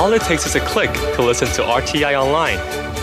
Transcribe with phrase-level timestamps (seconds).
[0.00, 2.56] All it takes is a click to listen to RTI online.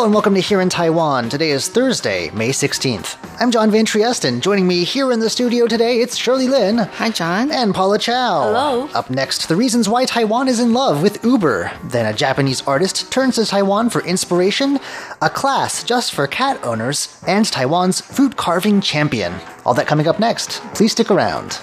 [0.02, 1.28] Hello and welcome to Here in Taiwan.
[1.28, 3.16] Today is Thursday, May 16th.
[3.40, 4.40] I'm John Van Triesten.
[4.40, 6.78] joining me here in the studio today, it's Shirley Lin.
[6.78, 7.52] Hi, John.
[7.52, 8.42] And Paula Chow.
[8.42, 8.88] Hello.
[8.94, 11.70] Up next, the reasons why Taiwan is in love with Uber.
[11.84, 14.80] Then a Japanese artist turns to Taiwan for inspiration,
[15.20, 19.32] a class just for cat owners, and Taiwan's fruit carving champion.
[19.64, 20.60] All that coming up next.
[20.74, 21.60] Please stick around.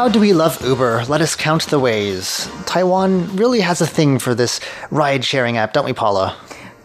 [0.00, 1.04] How do we love Uber?
[1.08, 2.48] Let us count the ways.
[2.64, 4.58] Taiwan really has a thing for this
[4.90, 6.34] ride sharing app, don't we, Paula?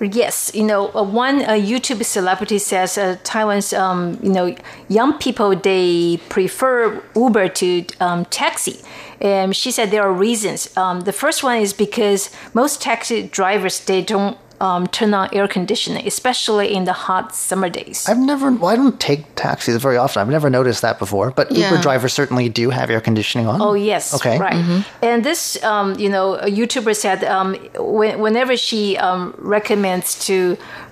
[0.02, 4.54] Yes, you know, uh, one uh, YouTube celebrity says uh, Taiwan's, um, you know,
[4.90, 8.82] young people they prefer Uber to um, taxi,
[9.22, 10.76] and she said there are reasons.
[10.76, 15.48] Um, the first one is because most taxi drivers they don't um, turn on air
[15.58, 17.98] conditioning, especially in the hot summer days.
[18.10, 20.18] I've never, well, I don't take taxis very often.
[20.22, 23.58] I've never noticed that before, but Uber drivers certainly do have air conditioning on.
[23.68, 24.38] Oh yes, Okay.
[24.48, 24.60] right.
[25.10, 27.50] And this, um, you know, a YouTuber said um,
[28.00, 29.22] when, whenever she um,
[29.58, 30.36] recommends to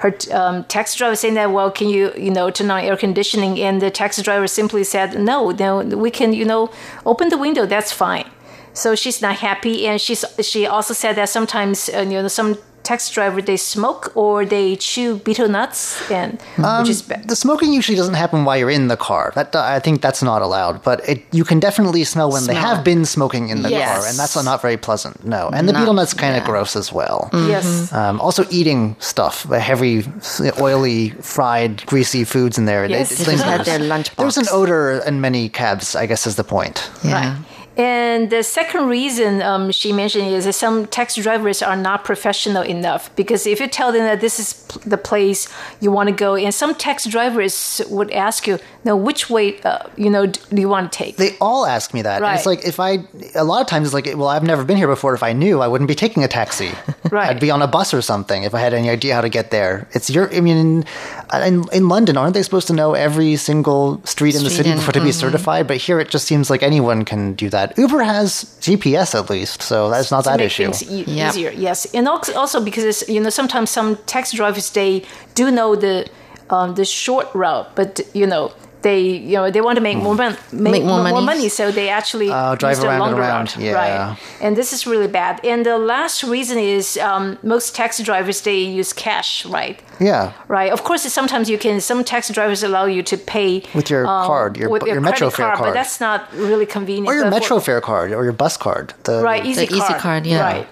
[0.03, 3.53] her um, taxi driver saying that, well, can you, you know, turn on air conditioning?
[3.67, 5.71] And the taxi driver simply said, no, no,
[6.05, 6.69] we can, you know,
[7.11, 7.65] open the window.
[7.65, 8.27] That's fine.
[8.73, 12.57] So she's not happy, and she's she also said that sometimes, uh, you know, some
[12.83, 17.27] taxi driver they smoke or they chew betel nuts, and which is um, bad.
[17.29, 19.31] The smoking usually doesn't happen while you're in the car.
[19.35, 20.83] That uh, I think that's not allowed.
[20.83, 23.97] But it, you can definitely smell when they have been smoking in the Yes.
[23.97, 25.25] car, and that's not very pleasant.
[25.25, 26.47] No, and the Not- betel nuts kind of yeah.
[26.47, 27.29] gross as well.
[27.31, 27.49] Mm-hmm.
[27.49, 27.91] Yes.
[27.93, 30.03] Um, also, eating stuff, the heavy,
[30.59, 32.85] oily, fried, greasy foods in there.
[32.85, 33.11] Yes.
[33.11, 33.65] it- They just had lingers.
[33.67, 34.15] their lunchbox.
[34.17, 35.95] There's an odor in many cabs.
[35.95, 36.89] I guess is the point.
[37.03, 37.37] Yeah.
[37.75, 42.61] And the second reason um, she mentioned is that some taxi drivers are not professional
[42.61, 45.47] enough because if you tell them that this is p- the place
[45.81, 49.79] you want to go, and some taxi drivers would ask you, "No, which way uh,
[49.97, 52.21] you know do you want to take?" They all ask me that.
[52.21, 52.99] And it's like if I,
[53.33, 55.15] a lot of times it's like, well, I've never been here before.
[55.15, 56.71] If I knew, I wouldn't be taking a taxi.
[57.11, 57.29] Right.
[57.29, 59.51] I'd be on a bus or something if I had any idea how to get
[59.51, 59.87] there.
[59.91, 60.83] It's your, I mean,
[61.31, 64.77] in, in London, aren't they supposed to know every single street in the city in-
[64.77, 65.67] before to be certified?
[65.67, 67.62] But here it just seems like anyone can do that.
[67.77, 68.29] Uber has
[68.61, 70.71] GPS at least, so that's not to that make issue.
[70.71, 71.29] things e- Yep.
[71.29, 71.51] easier.
[71.51, 75.03] Yes, and also, also because it's, you know sometimes some taxi drivers they
[75.35, 76.07] do know the
[76.49, 78.51] um, the short route, but you know
[78.83, 78.99] they
[79.29, 81.25] you know they want to make more money, make, more more, money.
[81.25, 83.47] money, so they actually Oh, drive use the around and longer around.
[83.55, 83.73] route, Yeah.
[83.81, 84.17] right?
[84.41, 85.39] And this is really bad.
[85.43, 89.77] And the last reason is um, most taxi drivers they use cash, right?
[89.99, 90.33] Yeah.
[90.47, 90.71] Right.
[90.71, 91.79] Of course, sometimes you can.
[91.81, 95.01] Some taxi drivers allow you to pay With your um, card, your with your, your
[95.01, 95.69] Metro Fare card, card.
[95.69, 97.07] but that's not really convenient.
[97.07, 98.93] Or your Metro fare card or your bus card.
[99.05, 100.41] The, right easy The Easy card, card, yeah.
[100.41, 100.67] right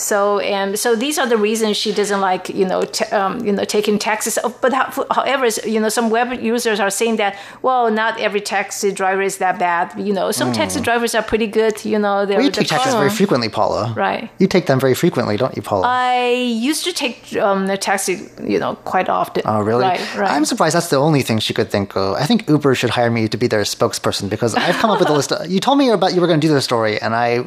[0.00, 3.52] so and so these are the reasons she doesn't like you know t- um, you
[3.52, 4.86] know taking taxis Oh, but how,
[5.18, 7.32] however you know some web users are saying that
[7.66, 11.46] well not every taxi driver is that bad you know some taxi drivers are pretty
[11.60, 13.92] good you know they're Well, you the take taxis very frequently, Paula.
[13.96, 14.30] Right.
[14.38, 15.86] You take them very frequently, don't you, Paula?
[15.86, 16.30] I
[16.70, 18.14] used to take um, the taxi
[18.52, 19.82] you know quite often Oh, really?
[19.84, 22.14] right right I'm surprised that's the only thing she could think of.
[22.14, 25.10] I think Uber should hire me to be their spokesperson because I've come up with
[25.10, 25.32] a list.
[25.32, 27.44] Of, you told me about you were going to do this story, and I,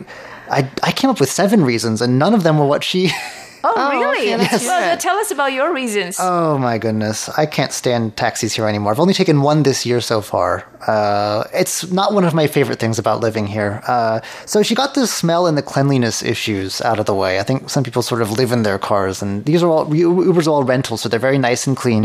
[0.53, 3.09] I, I came up with seven reasons, and none of them were what she.
[3.65, 4.99] oh, Oh, really okay, that's well good.
[4.99, 8.91] tell us about your reasons Oh my goodness, I can't stand taxis here anymore.
[8.91, 10.65] I've only taken one this year so far.
[10.85, 13.81] Uh, it's not one of my favorite things about living here.
[13.87, 17.39] Uh, so she got the smell and the cleanliness issues out of the way.
[17.39, 20.47] I think some people sort of live in their cars, and these are all Uber's
[20.47, 22.03] all rentals, so they're very nice and clean.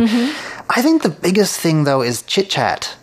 [0.71, 2.95] I think the biggest thing though is chit chat.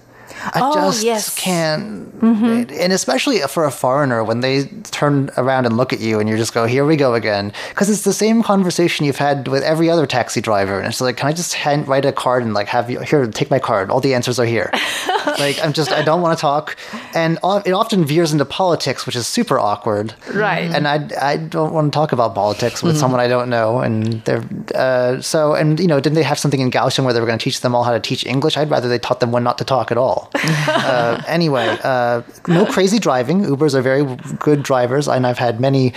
[0.54, 1.34] I Oh, just yes.
[1.36, 6.30] can't, and especially for a foreigner when they turn around and look at you and
[6.30, 9.64] you just go, "Here we go again," because it's the same conversation you've had with
[9.64, 12.54] every other taxi driver, and it's like, "Can I just hand, write a card and
[12.54, 13.26] like have you here?
[13.28, 13.90] Take my card.
[13.90, 14.70] All the answers are here."
[15.40, 16.78] like I'm just, I don't want to talk,
[17.14, 20.14] and it often veers into politics, which is super awkward.
[20.34, 20.70] Right.
[20.72, 24.24] And I, I don't want to talk about politics with someone I don't know, and
[24.26, 24.44] they're
[24.74, 27.40] uh, so, and you know, didn't they have something in Kaohsiung where they were going
[27.40, 28.58] to teach them all how to teach English?
[28.58, 30.30] I'd rather they taught them when not to talk at all.
[30.68, 33.44] uh, anyway, uh, no crazy driving.
[33.44, 34.04] Ubers are very
[34.40, 35.94] good drivers, and I've had many.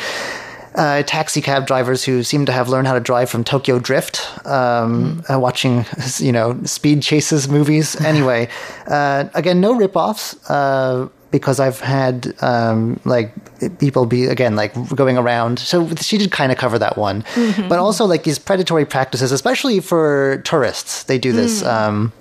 [0.75, 4.20] Uh, taxi cab drivers who seem to have learned how to drive from Tokyo Drift,
[4.46, 5.85] um, uh, watching
[6.19, 7.96] you know speed chases movies.
[8.05, 8.49] Anyway,
[8.87, 10.37] uh, again, no ripoffs.
[10.49, 13.32] Uh, because I've had um, like
[13.79, 15.58] people be again like going around.
[15.58, 17.25] So she did kind of cover that one,
[17.69, 21.05] but also like these predatory practices, especially for tourists.
[21.05, 21.62] They do this.
[21.64, 22.12] Um,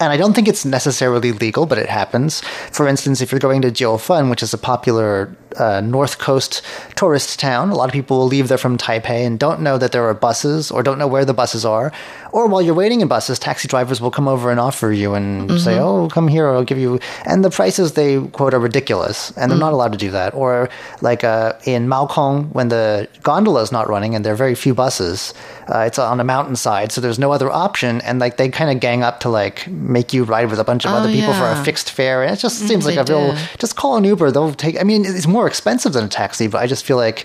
[0.00, 2.40] and I don't think it's necessarily legal, but it happens.
[2.72, 6.62] For instance, if you're going to Jiufen, which is a popular uh, North Coast
[6.96, 9.92] tourist town, a lot of people will leave there from Taipei and don't know that
[9.92, 11.92] there are buses or don't know where the buses are.
[12.36, 15.58] Or while you're waiting in buses, taxi drivers will come over and offer you and
[15.58, 19.50] say, "Oh, come here, I'll give you." And the prices they quote are ridiculous, and
[19.50, 20.34] they're not allowed to do that.
[20.34, 20.68] Or
[21.00, 24.74] like uh, in Maokong, when the gondola is not running and there are very few
[24.74, 25.32] buses,
[25.72, 28.80] uh, it's on a mountainside, so there's no other option, and like they kind of
[28.80, 31.64] gang up to like make you ride with a bunch of other people for a
[31.64, 33.34] fixed fare, and it just seems like they a real.
[33.56, 34.78] Just call an Uber; they'll take.
[34.78, 37.24] I mean, it's more expensive than a taxi, but I just feel like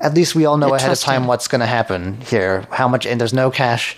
[0.00, 2.88] at least we all know You're ahead of time what's going to happen here, how
[2.88, 3.96] much, and there's no cash.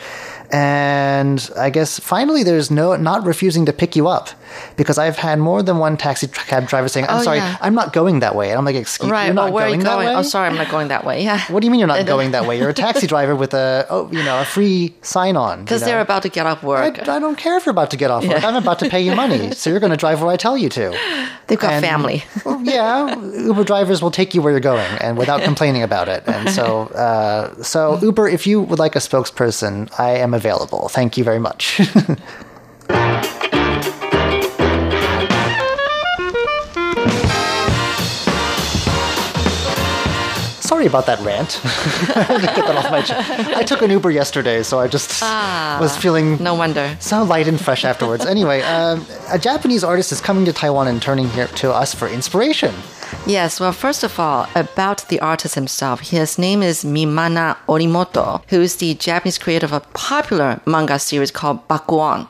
[0.52, 4.30] And I guess finally, there's no not refusing to pick you up
[4.76, 7.56] because I've had more than one taxi cab driver saying, "I'm Oh, sorry, yeah.
[7.60, 9.26] I'm not going that way." And I'm like, "Excuse Right.
[9.26, 10.08] you're not oh, where going, are you that going?
[10.08, 11.22] way?" Oh, sorry, I'm not going that way.
[11.24, 11.40] Yeah.
[11.50, 12.58] What do you mean you're not going that way?
[12.58, 15.60] You're a taxi driver with a oh, you know, a free sign on.
[15.64, 17.08] Because they're about to get off work.
[17.08, 18.40] I don't care if you're about to get off work.
[18.42, 18.48] Yeah.
[18.48, 20.68] I'm about to pay you money, so you're going to drive where I tell you
[20.70, 20.90] to.
[21.46, 22.24] They've got And- family.
[22.44, 26.22] Well, yeah, Uber drivers will take you where you're going and without complaining about it.
[26.26, 30.88] And so, uh, so Uber, if you would like a spokesperson, I am available.
[30.88, 31.80] Thank you very much.
[40.80, 41.60] Sorry about that rant.
[41.64, 43.30] I to get that off my chest.
[43.54, 46.96] I took an Uber yesterday, so I just was feeling No wonder.
[47.00, 48.24] so light and fresh afterwards.
[48.24, 52.08] Anyway, um, a Japanese artist is coming to Taiwan and turning here to us for
[52.08, 52.74] inspiration.
[53.26, 58.62] Yes, well, first of all, about the artist himself, his name is Mimana Orimoto, who
[58.62, 62.26] is the Japanese creator of a popular manga series called Bakuon.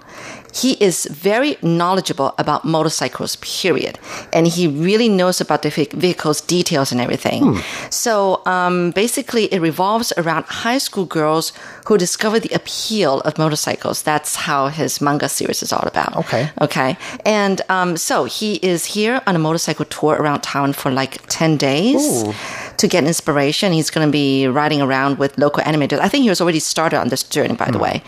[0.54, 3.98] He is very knowledgeable about motorcycles, period.
[4.32, 7.58] And he really knows about the vehicles, details, and everything.
[7.90, 11.52] So um, basically, it revolves around high school girls
[11.90, 14.02] who discovered the appeal of motorcycles.
[14.04, 16.16] That's how his manga series is all about.
[16.18, 16.48] Okay.
[16.60, 16.96] Okay.
[17.26, 21.56] And um, so he is here on a motorcycle tour around town for like 10
[21.56, 22.32] days Ooh.
[22.76, 23.72] to get inspiration.
[23.72, 25.98] He's going to be riding around with local animators.
[25.98, 27.82] I think he was already started on this journey, by the Hmm.
[27.82, 28.02] way.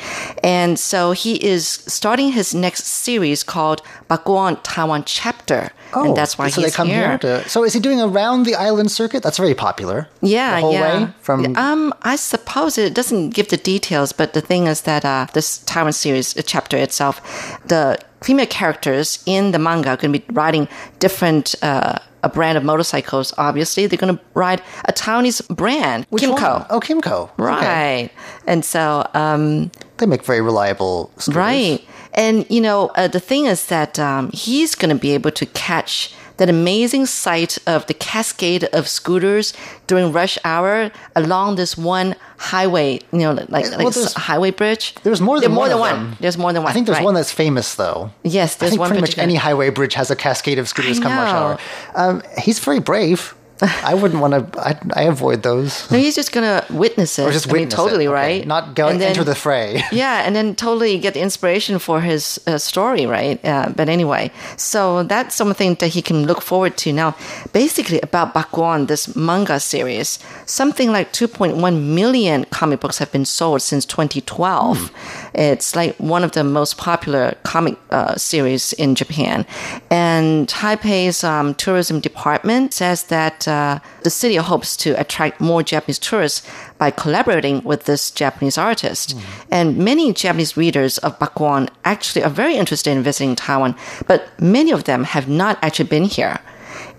[0.44, 5.72] And so he is starting his next series called Bakuon Taiwan Chapter.
[5.94, 7.18] And that's why Oh, so they come here.
[7.18, 7.48] to.
[7.48, 9.22] So is he doing around the island circuit?
[9.22, 10.08] That's very popular.
[10.20, 11.04] Yeah, the whole yeah.
[11.04, 11.56] way from.
[11.56, 15.58] um, I suppose it doesn't give the details, but the thing is that uh, this
[15.58, 17.20] Taiwan series uh, chapter itself,
[17.66, 20.68] the female characters in the manga are going to be riding
[20.98, 21.54] different.
[21.62, 26.52] Uh, a brand of motorcycles, obviously, they're going to ride a Taiwanese brand, which Kymco.
[26.60, 26.66] one?
[26.70, 27.24] Oh, Kymco.
[27.24, 27.32] Okay.
[27.36, 28.10] Right.
[28.46, 31.10] And so, um, They make very reliable.
[31.16, 31.36] Scooters.
[31.36, 31.84] Right.
[32.14, 35.46] And, you know, uh, the thing is that um, he's going to be able to
[35.46, 39.52] catch that amazing sight of the cascade of scooters
[39.86, 44.94] during rush hour along this one highway, you know, like, like well, highway bridge.
[45.02, 46.16] There's more than are more one than one.
[46.20, 46.70] There's more than one.
[46.70, 47.04] I think there's right.
[47.04, 48.10] one that's famous though.
[48.24, 50.98] Yes, I there's think one pretty much any highway bridge has a cascade of scooters
[50.98, 51.58] come rush hour.
[51.94, 53.34] Um, he's very brave.
[53.84, 54.60] I wouldn't want to.
[54.60, 55.90] I, I avoid those.
[55.90, 57.22] No, he's just gonna witness it.
[57.26, 57.76] Or just I mean, witness it.
[57.76, 58.14] totally Okay.
[58.38, 58.46] right.
[58.46, 59.82] Not go And then- enter the fray.
[59.92, 63.38] yeah, and then totally get the inspiration for his uh, story, right?
[63.44, 67.14] Uh, but anyway, so that's something that he can look forward to now.
[67.52, 73.62] Basically, about Bakuon, this manga series, something like 2.1 million comic books have been sold
[73.62, 74.90] since 2012.
[75.34, 79.46] It's like one of the most popular comic uh, series in Japan.
[79.90, 85.98] And Taipei's um, tourism department says that uh, the city hopes to attract more Japanese
[85.98, 86.40] tourists
[86.78, 89.16] by collaborating with this Japanese artist.
[89.50, 93.74] And many Japanese readers of Bakuon actually are very interested in visiting Taiwan,
[94.06, 96.38] but many of them have not actually been here.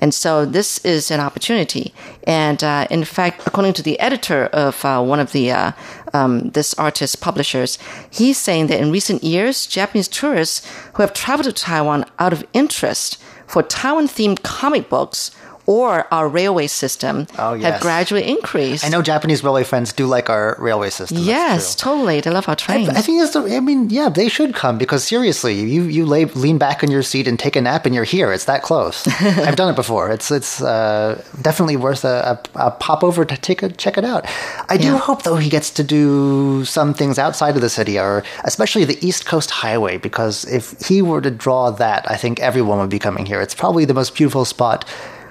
[0.01, 1.93] And so this is an opportunity.
[2.27, 5.71] And uh, in fact, according to the editor of uh, one of the uh,
[6.13, 7.79] um, this artist's publishers,
[8.11, 12.45] he's saying that in recent years, Japanese tourists who have traveled to Taiwan out of
[12.53, 13.17] interest
[13.47, 15.31] for Taiwan-themed comic books
[15.65, 17.71] or our railway system Oh, yes.
[17.73, 18.83] have gradually increased.
[18.85, 21.19] I know Japanese railway friends do like our railway system.
[21.19, 22.19] Yes, totally.
[22.21, 22.89] They love our trains.
[22.89, 26.25] I think that's the, I mean, yeah, they should come because seriously, you you lay,
[26.25, 28.33] lean back in your seat and take a nap and you're here.
[28.33, 29.07] It's that close.
[29.21, 30.11] I've done it before.
[30.11, 34.03] It's it's uh, definitely worth a, a, a pop over to take a check it
[34.05, 34.25] out.
[34.69, 34.97] I do Yeah.
[34.97, 38.97] hope though he gets to do some things outside of the city or especially the
[39.05, 42.99] East Coast Highway because if he were to draw that, I think everyone would be
[42.99, 43.39] coming here.
[43.41, 44.85] It's probably the most beautiful spot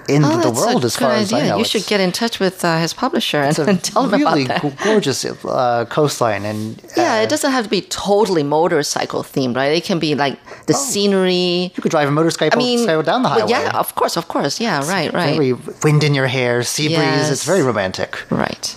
[0.09, 1.49] in Oh, the that's world a as far good as I idea.
[1.51, 1.57] know.
[1.59, 4.61] You should get in touch with uh, his publisher and, and tell him really about
[4.61, 4.77] that.
[4.77, 9.55] go- gorgeous uh, coastline and Yeah, uh, it doesn't have to be totally motorcycle themed,
[9.55, 9.71] right?
[9.77, 11.71] It can be like the scenery.
[11.75, 13.49] you could drive a motorcycle I mean, down the highway.
[13.49, 14.59] yeah, of course, of course.
[14.59, 17.29] Yeah, right, right, Very wind in your hair, sea breeze.
[17.29, 18.29] It's very romantic.
[18.31, 18.75] right.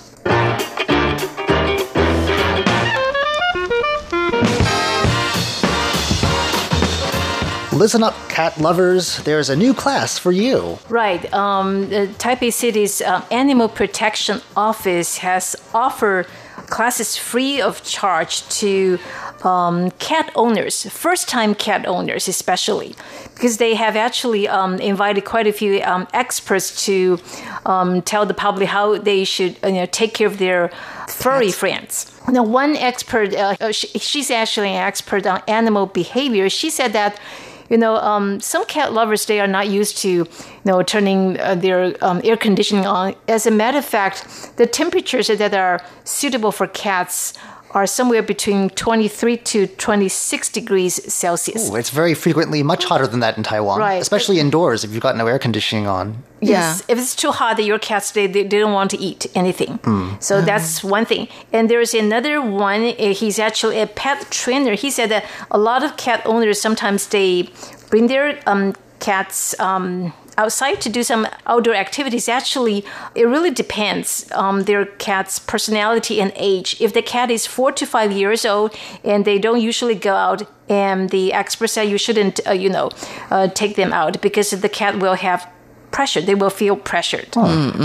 [7.77, 9.19] Listen up, cat lovers.
[9.25, 10.79] There's a new class for you.
[10.89, 11.31] Right.
[11.35, 16.27] Um, the Taipei City's um, Animal Protection Office has offered
[16.69, 18.99] classes free of charge to
[19.45, 22.97] um, cat owners, first time cat owners especially,
[23.35, 27.19] because they have actually um, invited quite a few um, experts to
[27.67, 30.71] um, tell the public how they should you know, take care of their
[31.09, 32.11] furry friends.
[32.27, 36.49] Now, one expert, uh, she, she's actually an expert on animal behavior.
[36.49, 37.21] She said that
[37.69, 40.27] you know, um, some cat lovers they are not used to, you
[40.65, 43.15] know, turning uh, their um, air conditioning on.
[43.29, 47.35] As a matter of fact, the temperatures that are suitable for cats
[47.73, 51.71] are somewhere between 23 to 26 degrees Celsius.
[51.71, 54.01] Ooh, It's very frequently much hotter than that in Taiwan, Right.
[54.01, 56.23] especially indoors if you've got no air conditioning on.
[56.41, 59.27] Yes, if it's too hot, that your cats they, they, they don't want to eat
[59.35, 59.79] anything.
[60.21, 61.29] So that's one thing.
[61.53, 62.83] And there's another one.
[62.85, 64.75] uh, He's actually a pet trainer.
[64.75, 67.49] He said that a lot of cat owners sometimes they
[67.91, 69.59] bring their um, cats.
[69.61, 76.21] Um, outside to do some outdoor activities actually it really depends on their cat's personality
[76.21, 76.77] and age.
[76.81, 78.75] If the cat is four to five years old
[79.05, 82.91] and they don't usually go out and the experts say you shouldn't uh, you know
[83.31, 85.49] uh, take them out because the cat will have
[85.91, 86.21] pressure.
[86.21, 87.35] They will feel pressured.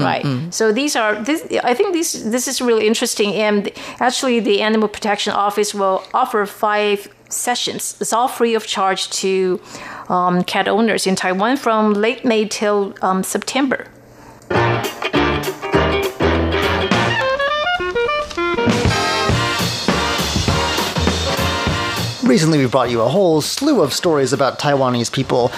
[0.03, 0.53] Right.
[0.53, 3.33] So these are this i think this this is really interesting.
[3.33, 9.09] And actually the animal protection office will offer five sessions it's all free of charge
[9.09, 9.59] to
[10.09, 13.87] um, cat owners in taiwan from late may till um, september
[22.31, 25.51] Recently, we brought you a whole slew of stories about Taiwanese people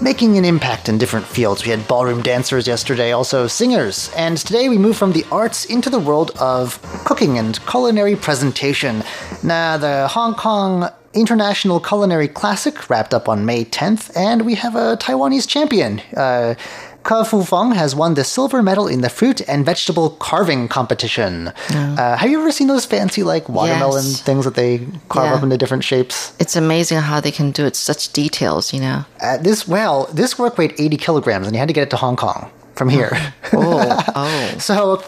[0.00, 1.64] making an impact in different fields.
[1.64, 5.90] We had ballroom dancers yesterday, also singers, and today we move from the arts into
[5.90, 9.02] the world of cooking and culinary presentation.
[9.42, 14.76] Now, the Hong Kong International Culinary Classic wrapped up on May 10th, and we have
[14.76, 16.00] a Taiwanese champion.
[16.16, 16.54] Uh,
[17.02, 21.48] Ke Fu Feng has won the silver medal in the fruit and vegetable carving competition.
[21.70, 24.20] Uh, have you ever seen those fancy, like watermelon Yes.
[24.20, 25.36] things that they carve Yeah.
[25.36, 26.32] up into different shapes?
[26.38, 29.04] It's amazing how they can do it such details, you know.
[29.20, 31.96] Uh, this well, this work weighed 80 kilograms, and he had to get it to
[31.96, 32.50] Hong Kong
[32.80, 33.10] from here.
[33.52, 34.58] Oh, oh.
[34.58, 35.02] so,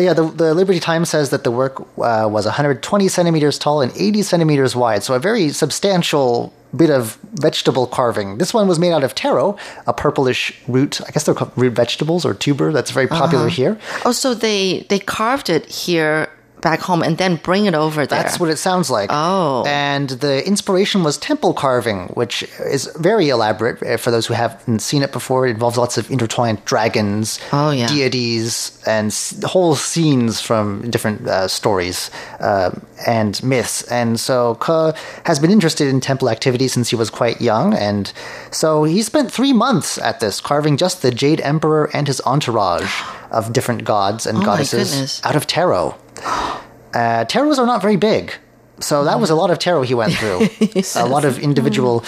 [0.00, 3.90] yeah, the, the Liberty Times says that the work uh, was 120 centimeters tall and
[3.96, 8.38] 80 centimeters wide, so a very substantial bit of vegetable carving.
[8.38, 9.56] This one was made out of taro,
[9.88, 11.00] a purplish root.
[11.00, 12.70] I guess they're called root vegetables or tuber.
[12.70, 13.76] That's very popular here.
[14.04, 16.30] Oh, so they they carved it here
[16.66, 18.20] back home and then bring it over there.
[18.22, 19.08] That's what it sounds like.
[19.12, 19.62] Oh.
[19.68, 22.42] And the inspiration was temple carving, which
[22.76, 25.46] is very elaborate uh, for those who haven't seen it before.
[25.46, 27.86] It involves lots of intertwined dragons, Oh, yeah.
[27.86, 32.70] deities, and whole scenes from different uh, stories uh,
[33.06, 33.84] and myths.
[33.84, 37.74] And so Ke has been interested in temple activity since he was quite young.
[37.74, 38.12] And
[38.50, 42.92] so he spent three months at this, carving just the Jade Emperor and his entourage
[43.30, 45.94] of different gods and Oh goddesses out of taro.
[46.94, 48.32] Uh, taros are not very big.
[48.80, 50.48] So that was a lot of taro he went through.
[50.96, 52.04] a lot of individual.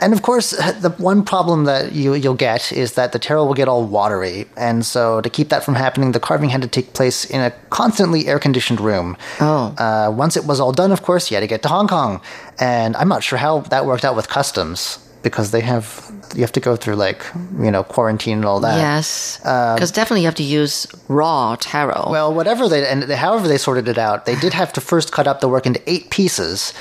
[0.00, 3.54] And of course, the one problem that you, you'll get is that the taro will
[3.54, 4.46] get all watery.
[4.56, 7.50] And so to keep that from happening, the carving had to take place in a
[7.70, 9.16] constantly air conditioned room.
[9.40, 9.74] Oh.
[9.78, 12.20] Uh, once it was all done, of course, you had to get to Hong Kong.
[12.58, 16.52] And I'm not sure how that worked out with customs because they have, you have
[16.52, 17.24] to go through like,
[17.58, 18.76] you know, quarantine and all that.
[18.76, 22.08] yes, um, because definitely you have to use raw taro.
[22.10, 25.12] Well, whatever they and they- however they sorted it out, they did have to first
[25.12, 26.72] cut up the work into eight pieces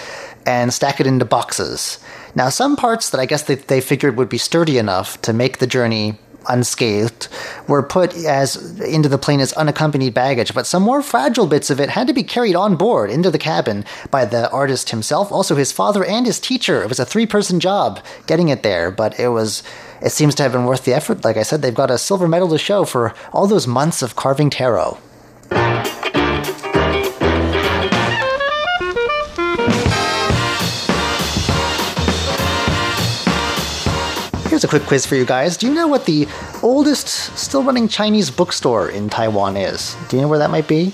[0.45, 1.99] and stack it into boxes.
[2.33, 5.59] Now, some parts that I guess they, they figured would be sturdy enough to make
[5.59, 6.17] the journey
[6.49, 7.27] unscathed
[7.67, 11.79] were put as into the plane as unaccompanied baggage, but some more fragile bits of
[11.79, 15.55] it had to be carried on board into the cabin by the artist himself, also
[15.55, 16.81] his father and his teacher.
[16.81, 19.63] It was a three-person job getting it there, but it was
[20.01, 21.23] it seems to have been worth the effort.
[21.23, 24.15] Like I said, they've got a silver medal to show for all those months of
[24.15, 24.97] carving taro.
[34.61, 35.57] Here's a quick quiz for you guys.
[35.57, 36.27] Do you know what the
[36.61, 39.95] oldest still running Chinese bookstore in Taiwan is?
[40.07, 40.93] Do you know where that might be?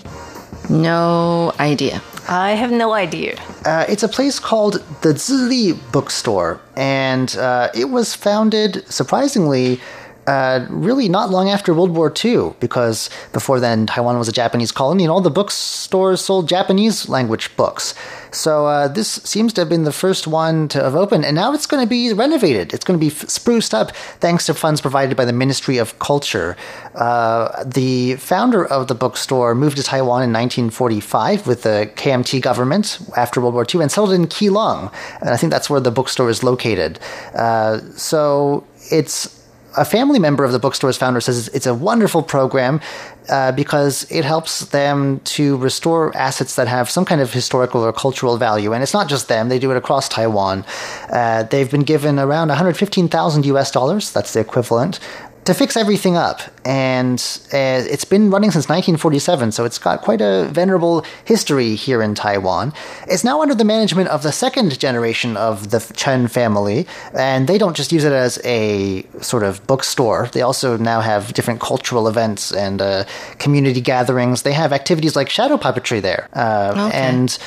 [0.70, 2.02] No idea.
[2.30, 3.38] I have no idea.
[3.66, 9.82] Uh, it's a place called the Zili Bookstore, and uh, it was founded, surprisingly,
[10.28, 14.74] uh, really not long after World War II, because before then Taiwan was a Japanese
[14.74, 17.94] colony and all the bookstores sold Japanese language books.
[18.32, 21.54] So uh, this seems to have been the first one to have opened, and now
[21.54, 22.74] it's going to be renovated.
[22.74, 26.58] It's going to be spruced up thanks to funds provided by the Ministry of Culture.
[26.94, 33.00] Uh, the founder of the bookstore moved to Taiwan in 1945 with the KMT government
[33.16, 34.92] after World War II and settled in Keelung,
[35.22, 37.00] and I think that's where the bookstore is located.
[37.34, 39.37] Uh, so it's
[39.78, 42.82] a family member of the bookstore's founder says it's a wonderful program
[43.30, 47.94] uh, because it helps them to restore assets that have some kind of historical or
[47.94, 48.74] cultural value.
[48.74, 50.66] And it's not just them, they do it across Taiwan.
[51.10, 55.00] Uh, they've been given around 115,000 US dollars, that's the equivalent,
[55.48, 56.42] to fix everything up.
[56.66, 57.20] And
[57.54, 62.16] uh, it's been running since 1947, so it's got quite a venerable history here in
[62.16, 62.74] Taiwan.
[63.08, 67.58] It's now under the management of the second generation of the Chen family, and they
[67.58, 70.30] don't just use it as a sort of bookstore.
[70.34, 73.06] They also now have different cultural events and uh,
[73.40, 74.42] community gatherings.
[74.42, 76.28] They have activities like shadow puppetry there.
[76.34, 76.98] Uh, Okay.
[76.98, 77.38] And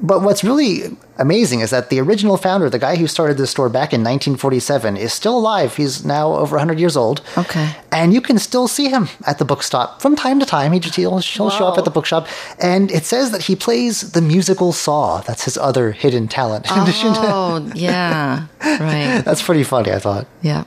[0.00, 3.68] but what's really amazing is that the original founder, the guy who started this store
[3.68, 5.76] back in 1947, is still alive.
[5.76, 7.22] He's now over 100 years old.
[7.38, 7.74] Okay.
[7.90, 10.72] And you can still see him at the bookstop from time to time.
[10.72, 12.28] He just, he'll, show up at the bookshop.
[12.60, 15.20] And it says that he plays the musical saw.
[15.22, 16.70] That's his other hidden talent.
[16.70, 18.46] in addition to- Oh, yeah.
[18.62, 19.22] Right.
[19.24, 20.26] That's pretty funny, I thought.
[20.42, 20.64] Yeah.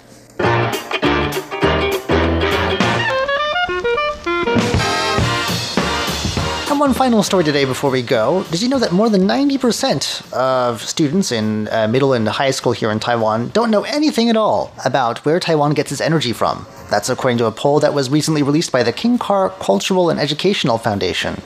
[6.79, 8.43] One final story today before we go.
[8.51, 12.71] Did you know that more than 90% of students in uh, middle and high school
[12.71, 16.65] here in Taiwan don't know anything at all about where Taiwan gets its energy from?
[16.89, 20.19] That's according to a poll that was recently released by the King Car Cultural and
[20.19, 21.39] Educational Foundation.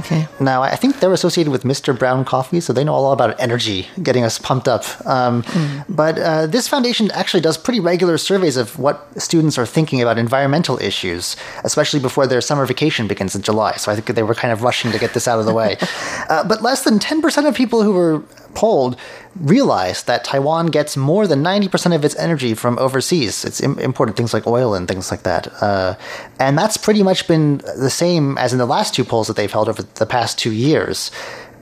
[0.00, 0.28] Okay.
[0.38, 1.98] Now, I think they're associated with Mr.
[1.98, 4.84] Brown Coffee, so they know all about energy, getting us pumped up.
[5.06, 5.44] Um,
[5.88, 10.18] But uh, this foundation actually does pretty regular surveys of what students are thinking about
[10.18, 13.72] environmental issues, especially before their summer vacation begins in July.
[13.76, 15.76] So I think they were kind of rushing to get this out of the way.
[16.30, 18.20] uh, but less than 10% of people who were
[18.54, 18.96] polled
[19.36, 23.44] realized that Taiwan gets more than 90% of its energy from overseas.
[23.44, 25.44] It's Im- imported things like oil and things like that.
[25.62, 25.94] Uh,
[26.38, 29.52] and that's pretty much been the same as in the last two polls that they've
[29.52, 31.10] held over the past two years.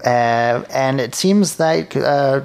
[0.05, 2.41] Uh, and it seems like uh,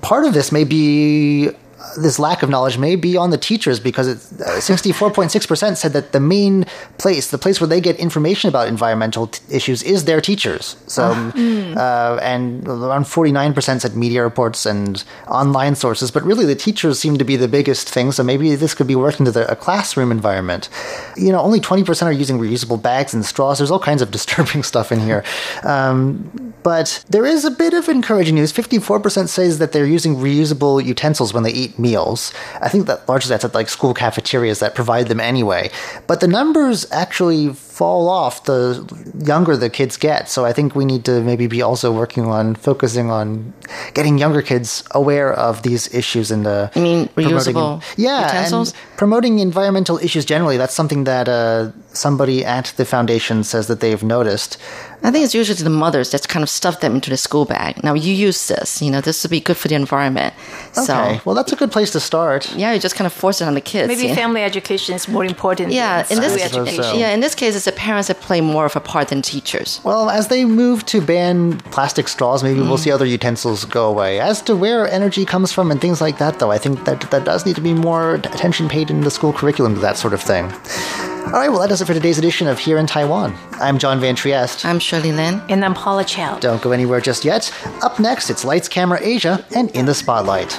[0.00, 1.50] part of this may be
[1.96, 6.12] this lack of knowledge may be on the teachers because it's, uh, 64.6% said that
[6.12, 6.64] the main
[6.98, 10.76] place, the place where they get information about environmental t- issues is their teachers.
[10.86, 16.98] So, uh, and around 49% said media reports and online sources, but really the teachers
[16.98, 18.12] seem to be the biggest thing.
[18.12, 20.68] So maybe this could be worked into the, a classroom environment.
[21.16, 23.58] You know, only 20% are using reusable bags and straws.
[23.58, 25.24] There's all kinds of disturbing stuff in here.
[25.62, 28.52] Um, but there is a bit of encouraging news.
[28.52, 32.32] 54% says that they're using reusable utensils when they eat meals.
[32.60, 35.70] I think that largely that's at like school cafeterias that provide them anyway.
[36.06, 38.84] But the numbers actually fall off the
[39.24, 40.28] younger the kids get.
[40.28, 43.54] So I think we need to maybe be also working on focusing on
[43.94, 48.72] getting younger kids aware of these issues and uh, I mean promoting- reusable yeah, utensils?
[48.72, 50.58] and promoting environmental issues generally.
[50.58, 54.58] That's something that uh, somebody at the foundation says that they've noticed.
[55.04, 57.82] I think it's usually the mothers that kind of stuff them into the school bag.
[57.82, 60.32] Now you use this, you know, this would be good for the environment.
[60.78, 62.54] Okay, So well, that's a good place to start.
[62.54, 63.88] yeah, you just kind of force it on the kids.
[63.88, 64.14] Maybe yeah.
[64.14, 65.72] family education is more important.
[65.72, 66.84] Yeah, than in this school education.
[66.84, 66.94] so.
[66.94, 69.80] yeah, in this case, it's the parents that play more of a part than teachers.
[69.84, 72.78] Well, as they move to ban plastic straws, maybe we'll mm.
[72.78, 74.20] see other utensils go away.
[74.20, 77.24] As to where energy comes from and things like that, though, I think that that
[77.24, 80.22] does need to be more attention paid in the school curriculum to that sort of
[80.22, 80.44] thing.
[81.26, 83.34] All right, well, that does it for today's edition of Here in Taiwan.
[83.52, 84.66] I'm John Van Trieste.
[84.66, 85.40] I'm Shirley Lin.
[85.48, 86.38] And I'm Paula Chow.
[86.40, 87.50] Don't go anywhere just yet.
[87.82, 90.58] Up next, it's Lights, Camera, Asia, and In the Spotlight.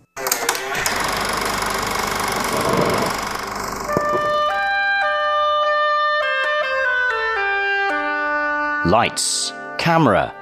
[8.91, 10.35] Lights, camera,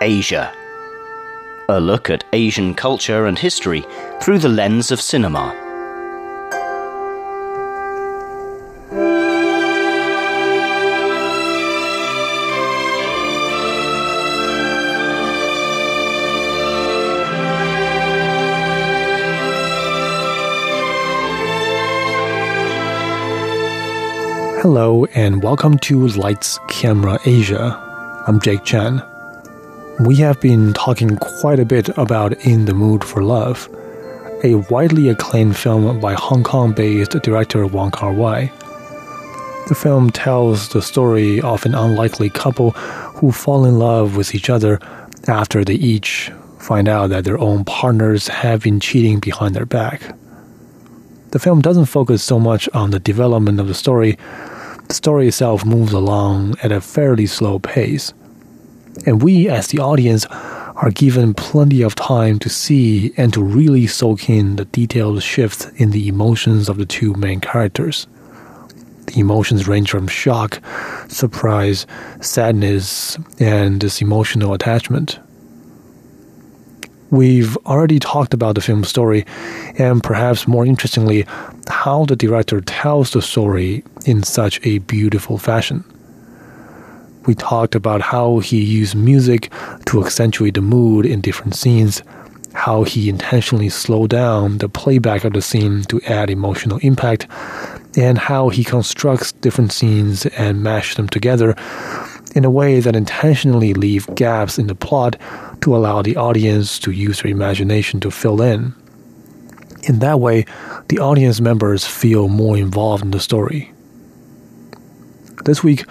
[0.00, 0.52] Asia.
[1.68, 3.84] A look at Asian culture and history
[4.20, 5.52] through the lens of cinema.
[24.60, 27.91] Hello and welcome to Lights Camera Asia.
[28.24, 29.02] I'm Jake Chen.
[29.98, 33.68] We have been talking quite a bit about In the Mood for Love,
[34.44, 38.52] a widely acclaimed film by Hong Kong based director Wong Kar Wai.
[39.66, 44.48] The film tells the story of an unlikely couple who fall in love with each
[44.48, 44.78] other
[45.26, 46.30] after they each
[46.60, 50.14] find out that their own partners have been cheating behind their back.
[51.32, 54.16] The film doesn't focus so much on the development of the story.
[54.92, 58.12] The story itself moves along at a fairly slow pace.
[59.06, 63.86] And we, as the audience, are given plenty of time to see and to really
[63.86, 68.06] soak in the detailed shifts in the emotions of the two main characters.
[69.06, 70.60] The emotions range from shock,
[71.08, 71.86] surprise,
[72.20, 75.18] sadness, and this emotional attachment.
[77.12, 79.26] We've already talked about the film story,
[79.76, 81.26] and perhaps more interestingly,
[81.68, 85.84] how the director tells the story in such a beautiful fashion.
[87.26, 89.52] We talked about how he used music
[89.84, 92.02] to accentuate the mood in different scenes,
[92.54, 97.26] how he intentionally slowed down the playback of the scene to add emotional impact,
[97.94, 101.54] and how he constructs different scenes and mashes them together
[102.34, 105.16] in a way that intentionally leave gaps in the plot
[105.62, 108.74] to allow the audience to use their imagination to fill in.
[109.84, 110.44] In that way,
[110.88, 113.72] the audience members feel more involved in the story.
[115.44, 115.84] This week,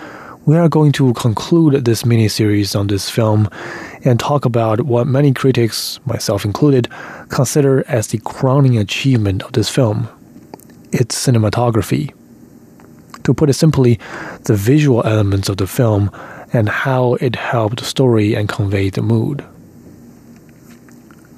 [0.45, 3.49] we are going to conclude this mini-series on this film
[4.03, 6.88] and talk about what many critics, myself included,
[7.29, 10.07] consider as the crowning achievement of this film
[10.91, 12.13] its cinematography.
[13.23, 13.99] To put it simply,
[14.43, 16.12] the visual elements of the film
[16.51, 19.45] and how it helped the story and conveyed the mood.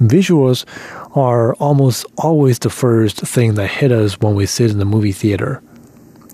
[0.03, 0.65] Visuals
[1.15, 5.13] are almost always the first thing that hit us when we sit in the movie
[5.13, 5.61] theater.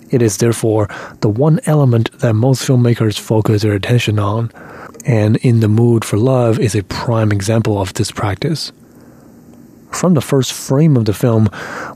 [0.09, 0.89] It is therefore
[1.21, 4.51] the one element that most filmmakers focus their attention on,
[5.05, 8.71] and In the Mood for Love is a prime example of this practice.
[9.91, 11.47] From the first frame of the film,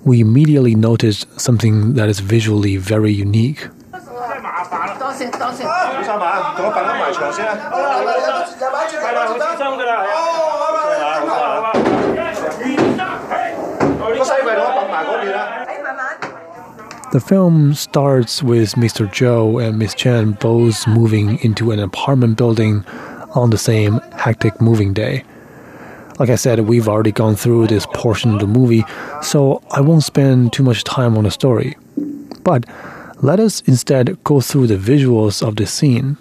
[0.04, 3.68] we immediately noticed something that is visually very unique.
[17.13, 19.08] The film starts with Mr.
[19.08, 22.84] Zhou and Miss Chen both moving into an apartment building
[23.36, 25.24] on the same hectic moving day.
[26.20, 28.84] Like I said, we've already gone through this portion of the movie,
[29.22, 31.78] so I won't spend too much time on the story.
[32.44, 32.66] But
[33.22, 36.18] let us instead go through the visuals of this scene.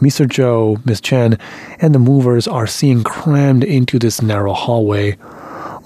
[0.00, 0.26] Mr.
[0.26, 1.38] Zhou, Miss Chen,
[1.80, 5.16] and the movers are seen crammed into this narrow hallway.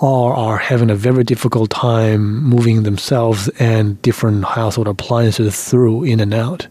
[0.00, 6.20] All are having a very difficult time moving themselves and different household appliances through in
[6.20, 6.68] and out.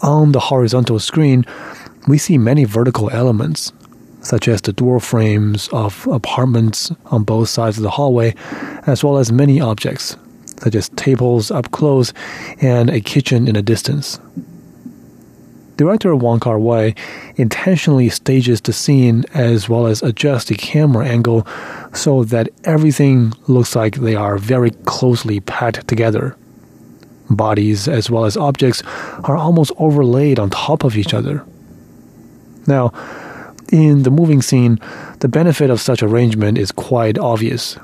[0.00, 1.44] On the horizontal screen,
[2.08, 3.70] we see many vertical elements,
[4.22, 8.34] such as the door frames of apartments on both sides of the hallway,
[8.86, 10.16] as well as many objects,
[10.62, 12.14] such as tables up close
[12.62, 14.18] and a kitchen in the distance.
[15.80, 16.94] Director Wong Kar Wai
[17.36, 21.46] intentionally stages the scene as well as adjusts the camera angle
[21.94, 26.36] so that everything looks like they are very closely packed together.
[27.30, 28.82] Bodies as well as objects
[29.24, 31.46] are almost overlaid on top of each other.
[32.66, 32.92] Now,
[33.72, 34.78] in the moving scene,
[35.20, 37.78] the benefit of such arrangement is quite obvious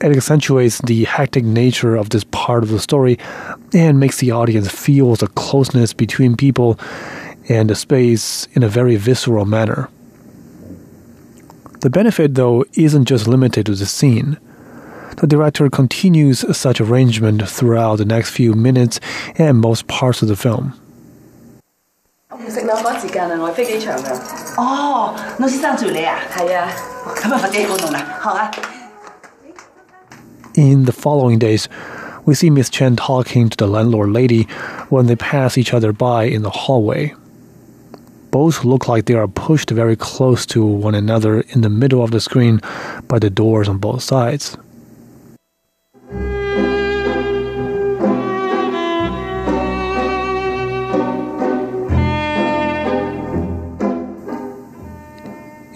[0.00, 3.18] It accentuates the hectic nature of this part of the story
[3.72, 6.78] and makes the audience feel the closeness between people
[7.48, 9.88] and the space in a very visceral manner.
[11.80, 14.36] The benefit, though, isn't just limited to the scene.
[15.18, 19.00] The director continues such arrangement throughout the next few minutes
[19.38, 20.74] and most parts of the film.
[22.48, 24.14] 食两个时间啊，我系飞机场㗎。
[24.58, 26.18] 哦，老师生住你啊？
[26.36, 26.68] 系啊。
[27.16, 28.50] 咁啊，快啲过弄啦，好啊。
[30.55, 31.69] in the following days,
[32.25, 34.43] we see Miss Chen talking to the landlord lady
[34.89, 37.15] when they pass each other by in the hallway.
[38.31, 42.11] Both look like they are pushed very close to one another in the middle of
[42.11, 42.59] the screen
[43.07, 44.57] by the doors on both sides.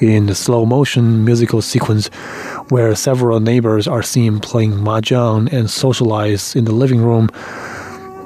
[0.01, 2.09] in the slow motion musical sequence
[2.69, 7.29] where several neighbors are seen playing mahjong and socialize in the living room,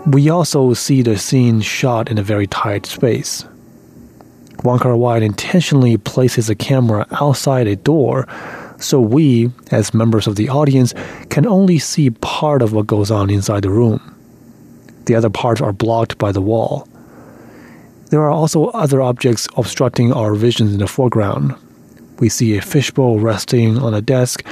[0.07, 3.45] we also see the scene shot in a very tight space.
[4.63, 8.27] Wong Kar Wai intentionally places a camera outside a door
[8.79, 10.93] so we, as members of the audience,
[11.29, 14.15] can only see part of what goes on inside the room.
[15.05, 16.87] The other parts are blocked by the wall.
[18.09, 21.55] There are also other objects obstructing our vision in the foreground.
[22.19, 24.45] We see a fishbowl resting on a desk,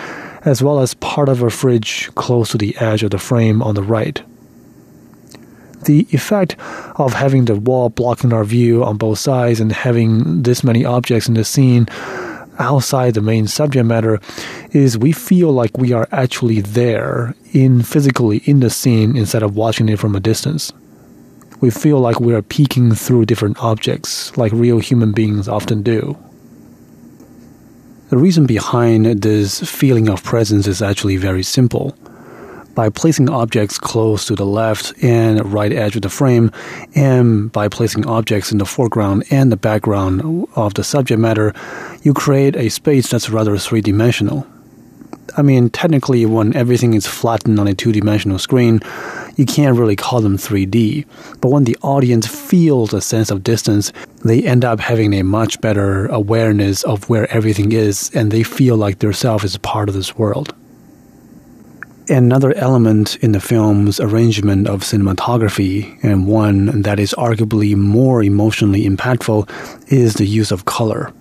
[0.44, 3.76] as well as part of a fridge close to the edge of the frame on
[3.76, 4.22] the right.
[5.84, 6.56] The effect
[6.96, 11.28] of having the wall blocking our view on both sides and having this many objects
[11.28, 11.88] in the scene
[12.60, 14.20] outside the main subject matter
[14.72, 19.56] is we feel like we are actually there in physically in the scene instead of
[19.56, 20.74] watching it from a distance
[21.60, 26.18] we feel like we are peeking through different objects, like real human beings often do.
[28.10, 31.94] The reason behind this feeling of presence is actually very simple.
[32.74, 36.52] By placing objects close to the left and right edge of the frame,
[36.96, 41.54] and by placing objects in the foreground and the background of the subject matter,
[42.02, 44.48] you create a space that's rather three dimensional.
[45.38, 48.80] I mean, technically, when everything is flattened on a two dimensional screen,
[49.36, 51.06] you can't really call them 3D.
[51.42, 53.94] But when the audience feels a sense of distance,
[54.26, 58.78] they end up having a much better awareness of where everything is, and they feel
[58.78, 60.56] like their self is part of this world.
[62.10, 68.88] Another element in the film's arrangement of cinematography, and one that is arguably more emotionally
[68.88, 69.48] impactful,
[69.92, 71.14] is the use of color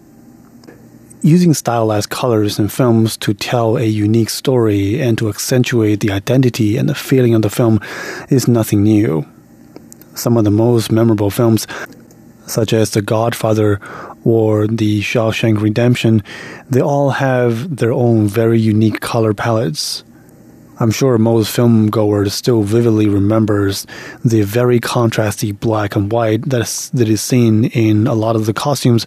[1.23, 6.77] using stylized colors in films to tell a unique story and to accentuate the identity
[6.77, 7.81] and the feeling of the film
[8.29, 9.27] is nothing new.
[10.15, 11.67] Some of the most memorable films,
[12.47, 13.81] such as The Godfather
[14.25, 16.23] or The Shawshank Redemption,
[16.71, 20.05] they all have their own very unique color palettes.
[20.79, 23.87] I'm sure most film goers still vividly remembers
[24.23, 28.45] the very contrasty black and white that is, that is seen in a lot of
[28.45, 29.07] the costumes,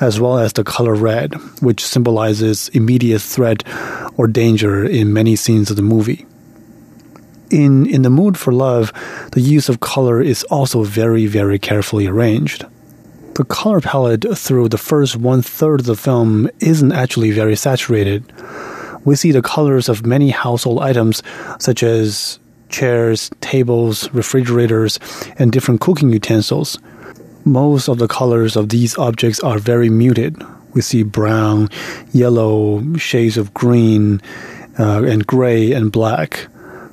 [0.00, 3.64] as well as the color red, which symbolizes immediate threat
[4.16, 6.24] or danger in many scenes of the movie.
[7.50, 8.90] In In the Mood for Love,
[9.32, 12.64] the use of color is also very, very carefully arranged.
[13.34, 18.24] The color palette through the first one third of the film isn't actually very saturated
[19.04, 21.22] we see the colors of many household items
[21.58, 24.98] such as chairs, tables, refrigerators,
[25.38, 26.78] and different cooking utensils.
[27.44, 30.36] Most of the colors of these objects are very muted.
[30.74, 31.68] We see brown,
[32.12, 34.20] yellow, shades of green,
[34.78, 36.46] uh, and gray and black.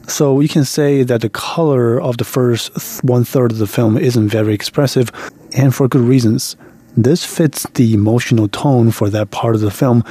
[0.08, 3.98] So you can say that the color of the first one third of the film
[3.98, 5.12] isn't very expressive,
[5.56, 6.56] and for good reasons.
[6.97, 10.03] This fits the emotional tone for that part of the film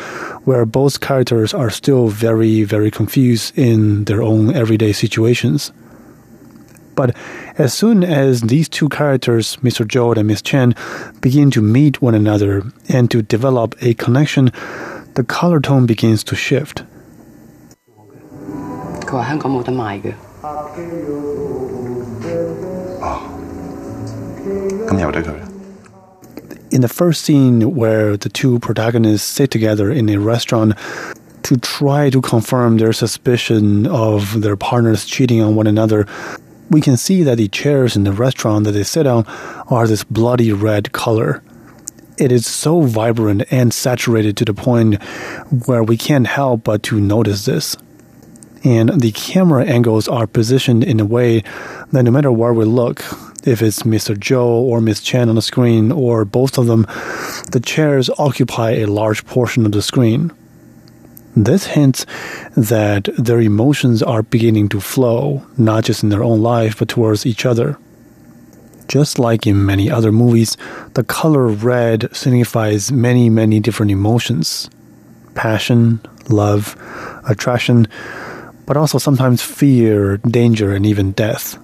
[0.45, 5.71] where both characters are still very, very confused in their own everyday situations.
[6.95, 7.15] But
[7.57, 9.85] as soon as these two characters, Mr.
[9.85, 10.73] Zhou and Miss Chen,
[11.21, 14.51] begin to meet one another and to develop a connection,
[15.13, 16.83] the color tone begins to shift.
[19.05, 20.13] 佢话香港冇得卖嘅。
[23.01, 23.21] 哦，
[24.87, 25.54] 咁由得佢啦。
[26.76, 30.74] In the first scene where the two protagonists sit together in a restaurant
[31.42, 36.06] to try to confirm their suspicion of their partners cheating on one another,
[36.68, 39.24] we can see that the chairs in the restaurant that they sit on
[39.70, 41.42] are this bloody red color.
[42.18, 45.02] It is so vibrant and saturated to the point
[45.64, 47.74] where we can't help but to notice this.
[48.64, 51.42] And the camera angles are positioned in a way
[51.92, 53.02] that no matter where we look,
[53.46, 54.16] if it's Mr.
[54.16, 56.86] Zhou or Miss Chen on the screen or both of them,
[57.52, 60.32] the chairs occupy a large portion of the screen.
[61.36, 62.06] This hints
[62.56, 67.24] that their emotions are beginning to flow, not just in their own life, but towards
[67.24, 67.78] each other.
[68.88, 70.56] Just like in many other movies,
[70.94, 74.68] the color red signifies many, many different emotions
[75.34, 76.74] passion, love,
[77.28, 77.86] attraction,
[78.64, 81.58] but also sometimes fear, danger, and even death.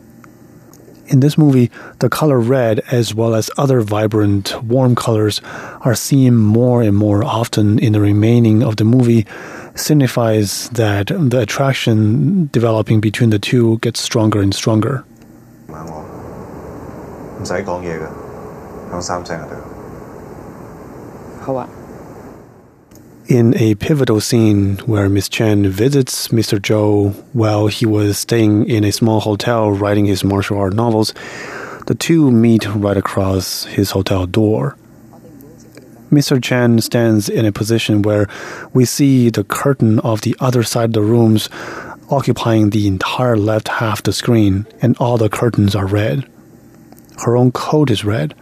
[1.12, 5.42] In this movie, the color red, as well as other vibrant, warm colors,
[5.82, 9.26] are seen more and more often in the remaining of the movie,
[9.74, 15.04] signifies that the attraction developing between the two gets stronger and stronger.
[17.40, 18.08] 唔使讲嘢㗎，
[18.92, 19.56] 响三声就得。
[21.40, 21.70] 好啊。
[23.29, 26.59] In a pivotal scene where Miss Chen visits Mr.
[26.59, 31.15] Zhou while he was staying in a small hotel writing his martial art novels,
[31.87, 34.77] the two meet right across his hotel door.
[36.11, 36.43] Mr.
[36.43, 38.27] Chen stands in a position where
[38.75, 41.49] we see the curtain of the other side of the rooms
[42.11, 46.29] occupying the entire left half of the screen, and all the curtains are red.
[47.25, 48.35] Her own coat is red.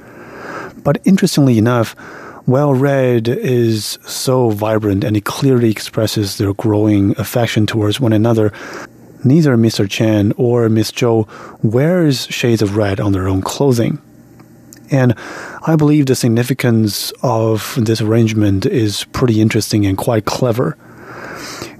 [0.83, 1.95] But interestingly enough,
[2.51, 8.53] while red is so vibrant and it clearly expresses their growing affection towards one another,
[9.23, 9.89] neither Mr.
[9.89, 11.29] Chen or Miss Zhou
[11.63, 14.03] wears shades of red on their own clothing.
[14.91, 15.15] And
[15.63, 20.77] I believe the significance of this arrangement is pretty interesting and quite clever.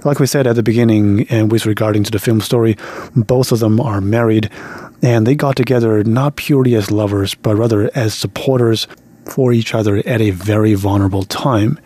[0.04, 2.76] Like we said at the beginning, and with regarding to the film story,
[3.16, 4.48] both of them are married,
[5.02, 8.87] and they got together not purely as lovers, but rather as supporters
[9.30, 11.78] for each other at a very vulnerable time.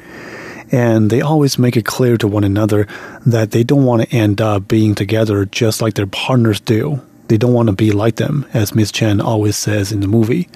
[0.72, 2.88] And they always make it clear to one another
[3.26, 7.00] that they don't want to end up being together just like their partners do.
[7.28, 10.48] They don't want to be like them, as Miss Chen always says in the movie.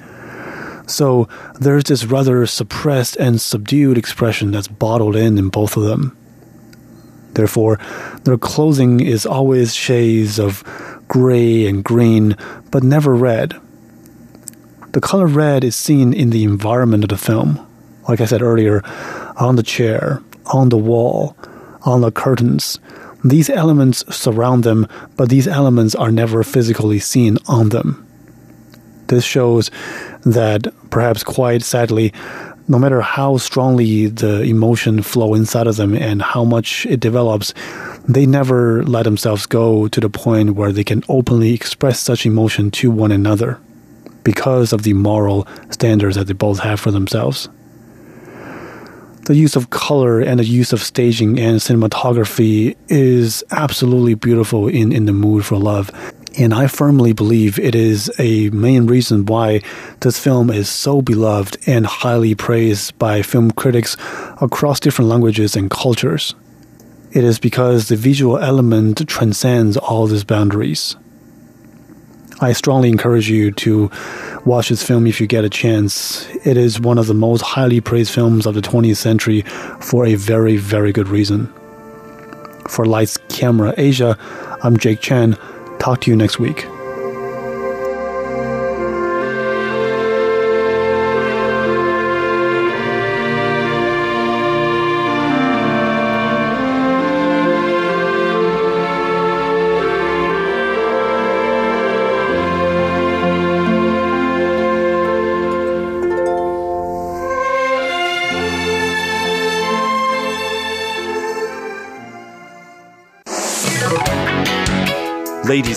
[0.87, 6.17] So there's this rather suppressed and subdued expression that's bottled in in both of them.
[7.33, 7.79] Therefore,
[8.23, 10.63] their clothing is always shades of
[11.07, 12.35] gray and green,
[12.71, 13.59] but never red.
[14.91, 17.63] The color red is seen in the environment of the film.
[18.07, 18.81] Like I said earlier,
[19.37, 21.37] on the chair, on the wall,
[21.83, 22.79] on the curtains.
[23.23, 28.03] These elements surround them, but these elements are never physically seen on them.
[29.07, 29.69] This shows
[30.25, 32.11] that, perhaps quite sadly,
[32.67, 37.53] no matter how strongly the emotion flow inside of them and how much it develops,
[38.07, 42.71] they never let themselves go to the point where they can openly express such emotion
[42.71, 43.59] to one another
[44.23, 47.49] because of the moral standards that they both have for themselves.
[49.25, 54.91] The use of color and the use of staging and cinematography is absolutely beautiful in,
[54.91, 55.91] in the mood for love.
[56.37, 59.61] And I firmly believe it is a main reason why
[59.99, 63.97] this film is so beloved and highly praised by film critics
[64.41, 66.33] across different languages and cultures.
[67.11, 70.95] It is because the visual element transcends all these boundaries.
[72.41, 73.91] I strongly encourage you to
[74.45, 76.25] watch this film if you get a chance.
[76.45, 79.41] It is one of the most highly praised films of the 20th century
[79.81, 81.53] for a very, very good reason.
[82.69, 84.17] For Lights Camera Asia,
[84.63, 85.37] I'm Jake Chen.
[85.79, 86.65] Talk to you next week.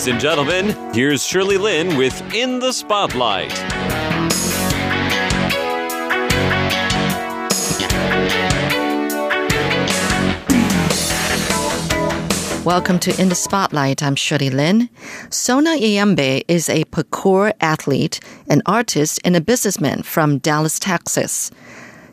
[0.03, 3.53] Ladies and gentlemen, here's Shirley Lin with In the Spotlight.
[12.65, 14.03] Welcome to In the Spotlight.
[14.03, 14.89] I'm Shirley Lin.
[15.29, 21.49] Sona Iyambe is a parkour athlete, an artist, and a businessman from Dallas, Texas.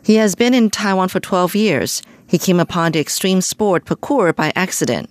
[0.01, 2.01] He has been in Taiwan for 12 years.
[2.31, 5.09] He came upon the extreme sport parkour by accident.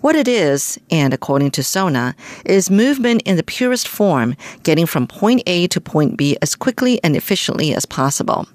[0.00, 5.06] What it is, and according to Sona, is movement in the purest form, getting from
[5.06, 8.48] point A to point B as quickly and efficiently as possible.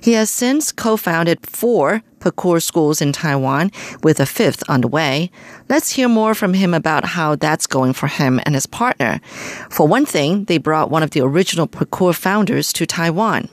[0.00, 3.72] He has since co-founded four parkour schools in Taiwan,
[4.04, 5.32] with a fifth on the way.
[5.68, 9.20] Let's hear more from him about how that's going for him and his partner.
[9.68, 13.48] For one thing, they brought one of the original parkour founders to Taiwan.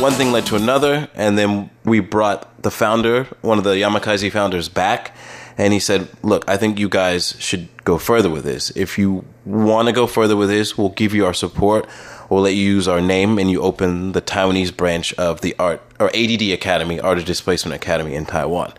[0.00, 4.30] One thing led to another, and then we brought the founder, one of the Yamakasi
[4.30, 5.14] founders, back,
[5.58, 8.70] and he said, "Look, I think you guys should go further with this.
[8.76, 11.86] If you want to go further with this, we'll give you our support.
[12.30, 15.82] We'll let you use our name, and you open the Taiwanese branch of the art
[15.98, 18.72] or ADD Academy, Art of Displacement Academy in Taiwan."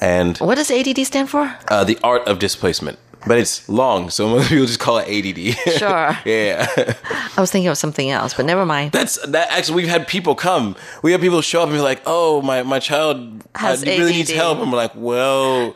[0.00, 1.54] And What does ADD stand for?
[1.68, 2.98] uh, the art of displacement.
[3.26, 5.56] But it's long, so most people just call it ADD.
[5.78, 6.16] Sure.
[6.24, 6.66] yeah.
[7.36, 8.92] I was thinking of something else, but never mind.
[8.92, 9.50] That's that.
[9.50, 10.76] Actually, we've had people come.
[11.02, 14.12] We have people show up and be like, "Oh, my my child Has uh, really
[14.12, 15.74] needs help." And we're like, "Well,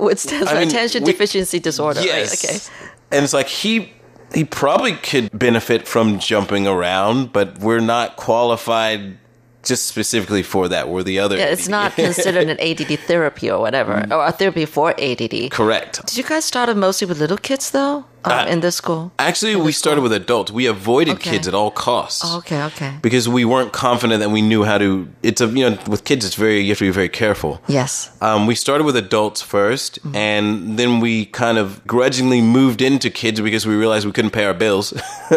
[0.00, 2.50] It stands for mean, attention we- deficiency disorder, yes." right?
[2.50, 2.86] Okay.
[3.12, 3.92] And it's like he
[4.34, 9.18] he probably could benefit from jumping around, but we're not qualified
[9.62, 10.88] just specifically for that.
[10.88, 11.36] We're the other.
[11.36, 11.70] Yeah, it's ADD.
[11.70, 14.16] not considered an ADD therapy or whatever, Mm.
[14.16, 15.50] or a therapy for ADD.
[15.50, 16.06] correct.
[16.06, 19.10] Did you guys start it mostly with little kids though, Uh, in this school?
[19.18, 20.50] Actually, we started with adults.
[20.52, 21.30] We avoided Okay.
[21.30, 22.22] kids at all costs.
[22.24, 22.92] Oh, okay, okay.
[23.02, 25.08] Because we weren't confident that we knew how to.
[25.22, 27.60] It's a you know with kids, it's very you have to be very careful.
[27.66, 28.10] Yes.
[28.20, 30.16] Um, we started with adults 1st Mm-hmm.
[30.16, 34.44] and then we kind of grudgingly moved into kids because we realized we couldn't pay
[34.44, 34.92] our bills.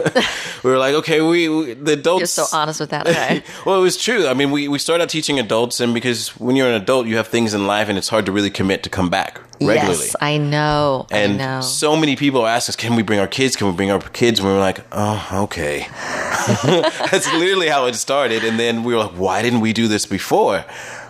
[0.64, 2.22] we were like, okay, we, we the adults.
[2.22, 3.08] You're so honest with that.
[3.08, 3.44] Okay.
[3.66, 4.28] well, it was true.
[4.28, 7.18] I mean, we, we started out teaching adults, and because when you're an adult, you
[7.18, 10.06] have things in life, and it's hard to really commit to come back regularly.
[10.06, 11.08] Yes, I know.
[11.12, 11.62] And I know.
[11.62, 13.56] so many people ask us, "Can we bring our kids?
[13.56, 15.88] Can we bring our kids?" And we were like, "Oh, okay."
[17.12, 18.44] That's literally how it started.
[18.44, 20.66] And then we were like, "Why didn't we do this before?"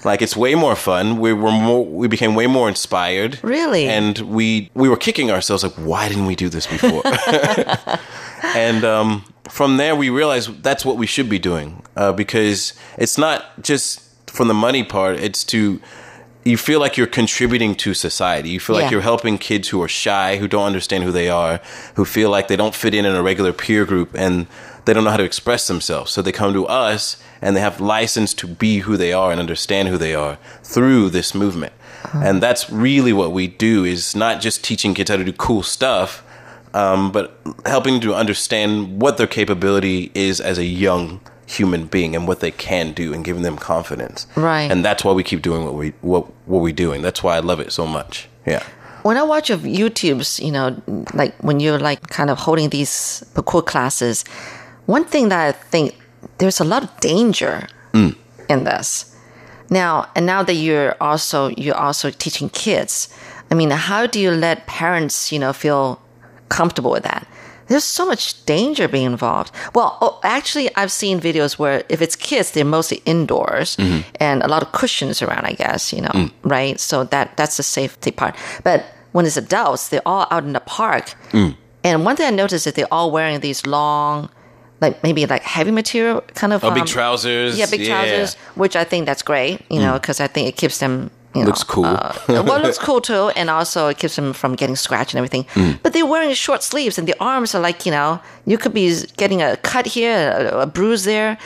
[0.06, 1.20] Like it's way more fun.
[1.20, 1.86] We were more.
[1.86, 3.40] We became way more inspired.
[3.42, 3.88] Really?
[3.88, 7.04] And we we were kicking ourselves like, "Why didn't we do this before?"
[8.56, 13.18] and um, from there, we realized that's what we should be doing uh, because it's
[13.18, 15.18] not just from the money part.
[15.18, 15.80] It's to
[16.46, 18.50] you feel like you're contributing to society.
[18.50, 21.62] You feel like you're helping kids who are shy, who don't understand who they are,
[21.96, 24.48] who feel like they don't fit in in a regular peer group, and
[24.86, 26.12] they don't know how to express themselves.
[26.12, 29.40] So they come to us and they have license to be who they are and
[29.40, 31.74] understand who they are through this movement.
[32.14, 35.64] And that's really what we do is not just teaching kids how to do cool
[35.64, 36.22] stuff,
[36.74, 42.28] um, but helping to understand what their capability is as a young human being and
[42.28, 44.28] what they can do and giving them confidence.
[44.36, 44.72] Right.
[44.72, 47.02] And that's why we keep doing what we what what we're doing.
[47.02, 48.28] That's why I love it so much.
[48.46, 48.64] Yeah.
[49.04, 50.82] when I watch of YouTube's, you know,
[51.14, 54.24] like when you're like kind of holding these parkour classes,
[54.86, 55.96] one thing that I think
[56.38, 58.16] there's a lot of danger Mm.
[58.50, 59.06] in this.
[59.70, 63.08] Now, and now that you're also you're also teaching kids,
[63.52, 66.00] I mean, how do you let parents, you know, feel
[66.50, 67.28] comfortable with that?
[67.74, 69.52] There's so much danger being involved.
[69.74, 74.02] Well, oh, actually, I've seen videos where if it's kids, they're mostly indoors mm-hmm.
[74.20, 75.46] and a lot of cushions around.
[75.46, 76.32] I guess you know, mm.
[76.44, 76.80] right?
[76.80, 78.36] So that that's the safety part.
[78.64, 81.16] But when it's adults, they're all out in the park.
[81.32, 81.56] Mm.
[81.84, 84.30] And one thing I noticed is they're all wearing these long,
[84.82, 87.58] like maybe like heavy material kind of Oh, big um, trousers.
[87.58, 89.84] yeah, big trousers, which I think that's great, you mm.
[89.84, 91.86] know, because I think it keeps them, you know, Looks cool.
[91.86, 95.18] uh, well, it looks cool too, and also it keeps them from getting scratched and
[95.18, 95.46] everything.
[95.82, 98.96] But they're wearing short sleeves, and the arms are like, you know, you could be
[99.18, 101.38] getting a cut here, a, a bruise there.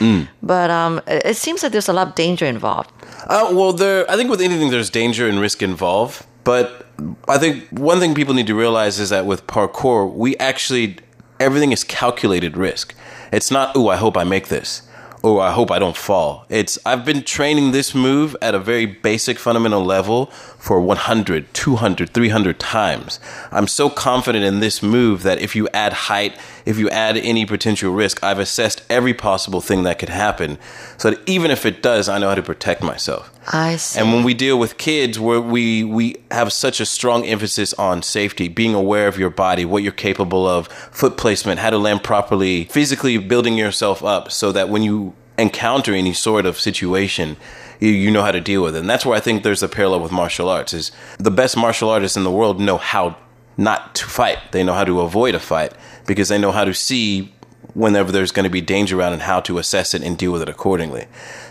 [0.43, 2.91] But um, it it seems like there's a lot of danger involved.
[3.27, 4.09] Uh, well, there.
[4.11, 6.25] I think with anything, there's danger and risk involved.
[6.43, 6.85] But
[7.27, 10.97] I think one thing people need to realize is that with parkour, we actually
[11.39, 12.95] everything is calculated risk.
[13.31, 14.81] It's not, oh, I hope I make this.
[15.23, 16.45] Oh, I hope I don't fall.
[16.47, 22.13] It's I've been training this move at a very basic fundamental level for 100, 200,
[22.13, 23.19] 300 times.
[23.51, 27.47] I'm so confident in this move that if you add height, if you add any
[27.47, 30.59] potential risk, I've assessed every possible thing that could happen
[30.97, 33.33] so that even if it does, I know how to protect myself.
[33.47, 33.99] I see.
[33.99, 38.03] And when we deal with kids, where we we have such a strong emphasis on
[38.03, 42.03] safety, being aware of your body, what you're capable of, foot placement, how to land
[42.03, 47.37] properly, physically building yourself up, so that when you encounter any sort of situation,
[47.79, 48.79] you, you know how to deal with it.
[48.79, 50.73] And that's where I think there's a parallel with martial arts.
[50.73, 53.17] Is the best martial artists in the world know how
[53.55, 54.39] not to fight.
[54.51, 55.73] They know how to avoid a fight
[56.05, 57.33] because they know how to see
[57.73, 60.41] whenever there's going to be danger around and how to assess it and deal with
[60.41, 61.05] it accordingly.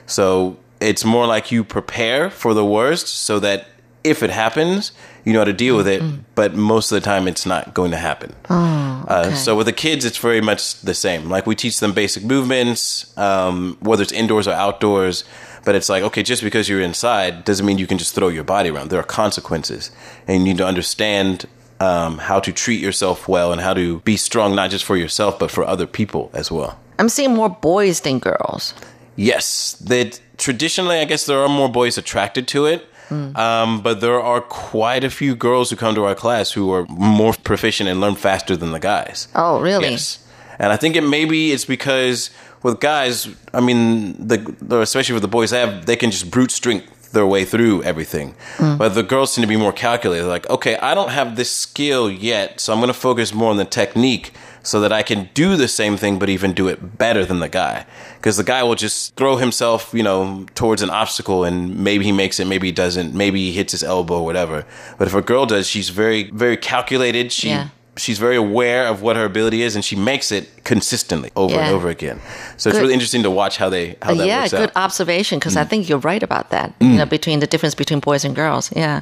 [0.06, 3.68] So it's more like you prepare for the worst so that
[4.04, 4.92] if it happens,
[5.24, 6.00] you know how to deal with it,
[6.36, 8.32] but most of the time it's not going to happen.
[8.48, 11.28] Oh, Uh, so with the kids, it's very much the same.
[11.28, 15.24] Like we teach them basic movements, um, whether it's indoors or outdoors.
[15.64, 18.44] But it's like, okay, just because you're inside doesn't mean you can just throw your
[18.44, 18.90] body around.
[18.90, 19.90] There are consequences,
[20.28, 21.46] and you need to understand
[21.80, 25.40] um, how to treat yourself well and how to be strong, not just for yourself,
[25.40, 26.78] but for other people as well.
[27.00, 28.74] I'm seeing more boys than girls.
[29.16, 32.86] Yes, that traditionally, I guess there are more boys attracted to it.
[33.08, 33.36] Mm.
[33.36, 36.84] Um, but there are quite a few girls who come to our class who are
[36.86, 39.28] more proficient and learn faster than the guys.
[39.34, 39.90] Oh, really?
[39.90, 40.18] Yes.
[40.58, 42.30] And I think it maybe it's because
[42.62, 46.50] with guys, I mean, the, especially with the boys, they have they can just brute
[46.50, 48.34] strength their way through everything.
[48.56, 48.78] Mm.
[48.78, 50.26] But the girls tend to be more calculated.
[50.26, 53.56] Like, okay, I don't have this skill yet, so I'm going to focus more on
[53.56, 54.32] the technique
[54.66, 57.48] so that I can do the same thing, but even do it better than the
[57.48, 57.86] guy.
[58.16, 62.10] Because the guy will just throw himself, you know, towards an obstacle and maybe he
[62.10, 64.66] makes it, maybe he doesn't, maybe he hits his elbow, whatever.
[64.98, 67.30] But if a girl does, she's very, very calculated.
[67.30, 67.68] She Yeah.
[67.96, 71.66] She's very aware of what her ability is, and she makes it consistently over Yeah.
[71.66, 72.20] and over again.
[72.56, 74.74] So it's really interesting to watch how they how that yeah, works good out.
[74.74, 74.84] Mm.
[74.84, 76.72] observation because I think you're right about that.
[76.80, 78.70] You know, between the difference between boys and girls.
[78.76, 79.00] Yeah,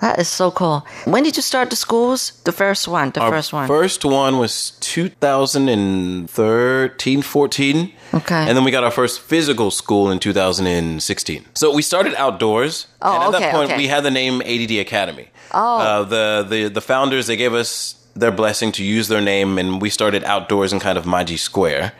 [0.00, 0.84] that is so cool.
[1.04, 2.32] When did you start the schools?
[2.44, 3.66] The first one, the Our first one.
[3.66, 7.92] First one was 2013, 14.
[8.14, 8.34] Okay.
[8.34, 11.44] And then we got our first physical school in 2016.
[11.54, 12.86] So we started outdoors.
[13.02, 13.76] Oh, and at okay, that point, okay.
[13.78, 15.28] we had the name ADD Academy.
[15.52, 15.78] Oh.
[15.78, 19.82] Uh, the, the, the founders, they gave us their blessing to use their name, and
[19.82, 21.92] we started outdoors in kind of Maji Square.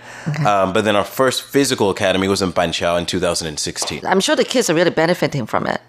[0.47, 4.01] Um, but then our first physical academy was in Banqiao in 2016.
[4.07, 5.81] I'm sure the kids are really benefiting from it,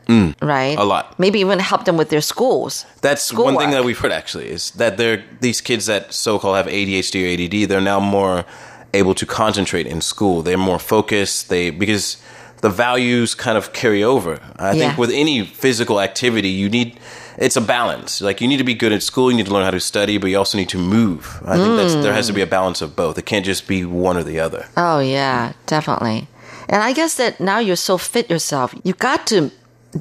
[0.42, 0.76] right?
[0.76, 0.80] Mm.
[0.80, 1.18] a lot.
[1.20, 2.86] Maybe even help them with their schools.
[3.02, 6.68] That's one thing that we've heard actually is that they're these kids that so-called have
[6.68, 7.30] ADHD or
[7.64, 7.70] ADD.
[7.70, 8.46] They're now more
[8.94, 10.42] able to concentrate in school.
[10.42, 11.50] They're more focused.
[11.50, 12.18] They because
[12.62, 14.40] the values kind of carry over.
[14.58, 14.88] I Yeah.
[14.88, 16.98] think with any physical activity, you need
[17.38, 18.22] it's a balance.
[18.22, 19.30] Like you need to be good at school.
[19.32, 21.42] You need to learn how to study, but you also need to move.
[21.46, 23.18] I think that's there has to be a balance of both.
[23.18, 24.68] It can't just be one or the other.
[24.78, 26.28] Oh yeah, definitely.
[26.70, 29.52] And I guess that now you're so fit yourself, you got to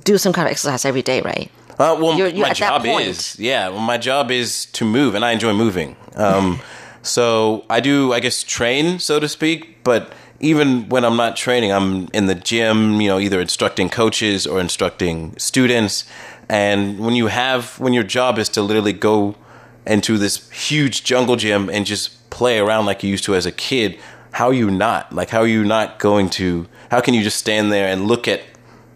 [0.05, 1.51] do some kind of exercise every day, right?
[1.79, 3.69] Uh, well, You're- you're my job is yeah.
[3.69, 5.97] Well, my job is to move, and I enjoy moving.
[6.15, 6.61] Um,
[7.03, 9.83] so I do, I guess, train, so to speak.
[9.85, 13.01] But even when I'm not training, I'm in the gym.
[13.01, 16.05] You know, either instructing coaches or instructing students.
[16.49, 19.37] And when you have, when your job is to literally go
[19.87, 23.53] into this huge jungle gym and just play around like you used to as a
[23.53, 23.99] kid,
[24.33, 25.13] how are you not?
[25.13, 26.67] Like, how are you not going to?
[26.91, 28.43] How can you just stand there and look at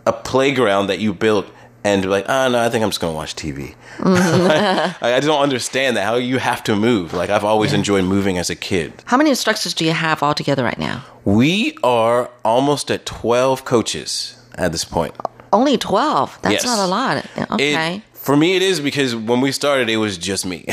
[0.07, 1.47] a playground that you built
[1.85, 3.75] and be like, oh no, I think I'm just gonna watch TV.
[3.99, 4.97] Mm-hmm.
[5.05, 6.05] I, I don't understand that.
[6.05, 7.13] How you have to move.
[7.13, 8.93] Like I've always enjoyed moving as a kid.
[9.05, 11.05] How many instructors do you have altogether right now?
[11.25, 15.15] We are almost at 12 coaches at this point.
[15.25, 16.39] Oh, Only 12.
[16.43, 16.65] That's Yes.
[16.65, 17.17] not a lot.
[17.19, 18.03] It- Okay.
[18.13, 20.65] for me, it is because when we started, it was just me.
[20.69, 20.73] Uh,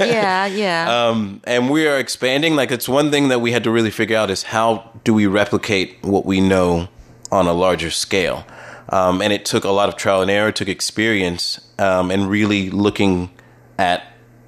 [0.00, 1.08] yeah, yeah.
[1.08, 2.54] um, and we are expanding.
[2.56, 5.26] Like it's one thing that we had to really figure out is how do we
[5.26, 6.88] replicate what we know
[7.30, 8.44] on a larger scale.
[8.90, 12.28] Um, and it took a lot of trial and error, it took experience, um, and
[12.28, 13.30] really looking
[13.78, 14.02] at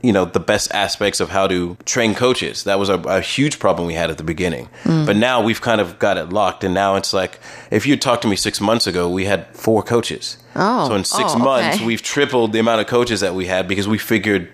[0.04, 2.64] you know the best aspects of how to train coaches.
[2.64, 4.68] That was a, a huge problem we had at the beginning.
[4.84, 5.06] Mm.
[5.06, 7.40] But now we've kind of got it locked, and now it's like
[7.70, 10.36] if you talked to me six months ago, we had four coaches.
[10.54, 11.86] Oh, so in six oh, months, okay.
[11.86, 14.48] we've tripled the amount of coaches that we had because we figured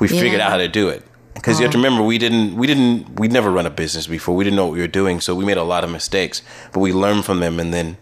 [0.00, 0.46] we figured Yeah.
[0.46, 1.02] out how to do it.
[1.34, 1.82] Because you have to Oh.
[1.82, 4.34] remember, we didn't, we didn't, we'd never run a business before.
[4.34, 6.42] We didn't know what we were doing, so we made a lot of mistakes.
[6.72, 7.96] But we learned from them, and then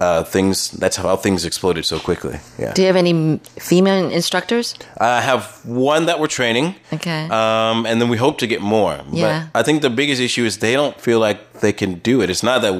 [0.00, 0.70] uh, things.
[0.72, 2.38] That's how things exploded so quickly.
[2.58, 2.72] Yeah.
[2.74, 4.74] do you have any female instructors?
[4.98, 6.74] I have one that we're training.
[6.92, 7.24] Okay.
[7.30, 9.00] Um, and then we hope to get more.
[9.10, 9.48] Yeah.
[9.52, 12.30] But I think the biggest issue is they don't feel like they can do it.
[12.30, 12.74] It's not that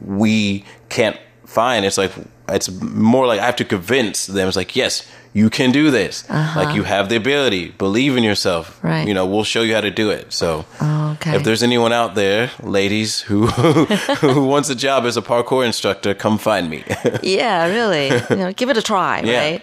[0.00, 1.84] we can't find.
[1.84, 2.12] It's like
[2.48, 4.48] it's more like I have to convince them.
[4.48, 6.24] It's like yes, you can do this.
[6.30, 6.60] Uh-huh.
[6.60, 7.70] Like you have the ability.
[7.72, 8.82] Believe in yourself.
[8.82, 9.06] Right.
[9.06, 10.32] You know, we'll show you how to do it.
[10.32, 10.64] So.
[10.80, 11.36] Oh, okay.
[11.36, 13.46] If there's anyone out there, ladies, who
[14.20, 16.84] who wants a job as a parkour instructor, come find me.
[17.22, 18.08] yeah, really.
[18.30, 19.40] You know, give it a try, Yeah.
[19.40, 19.62] right?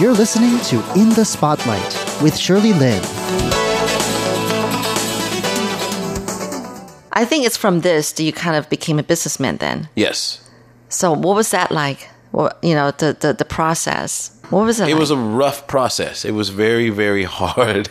[0.00, 3.02] You're listening to In the Spotlight with Shirley Lin.
[7.12, 9.88] I think it's from this that you kind of became a businessman then.
[9.96, 10.40] yes.
[10.88, 12.08] So what was that like?
[12.62, 14.32] You know, the the, the process.
[14.50, 15.00] What was it, It like?
[15.00, 16.24] was a rough process.
[16.24, 17.88] It was very, very hard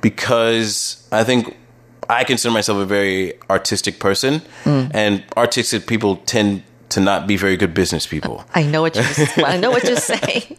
[0.00, 1.56] because I think
[2.08, 4.90] I consider myself a very artistic person, Mm.
[4.94, 8.44] and artistic people tend to not be very good business people.
[8.54, 10.56] I know what you're I know what you're saying.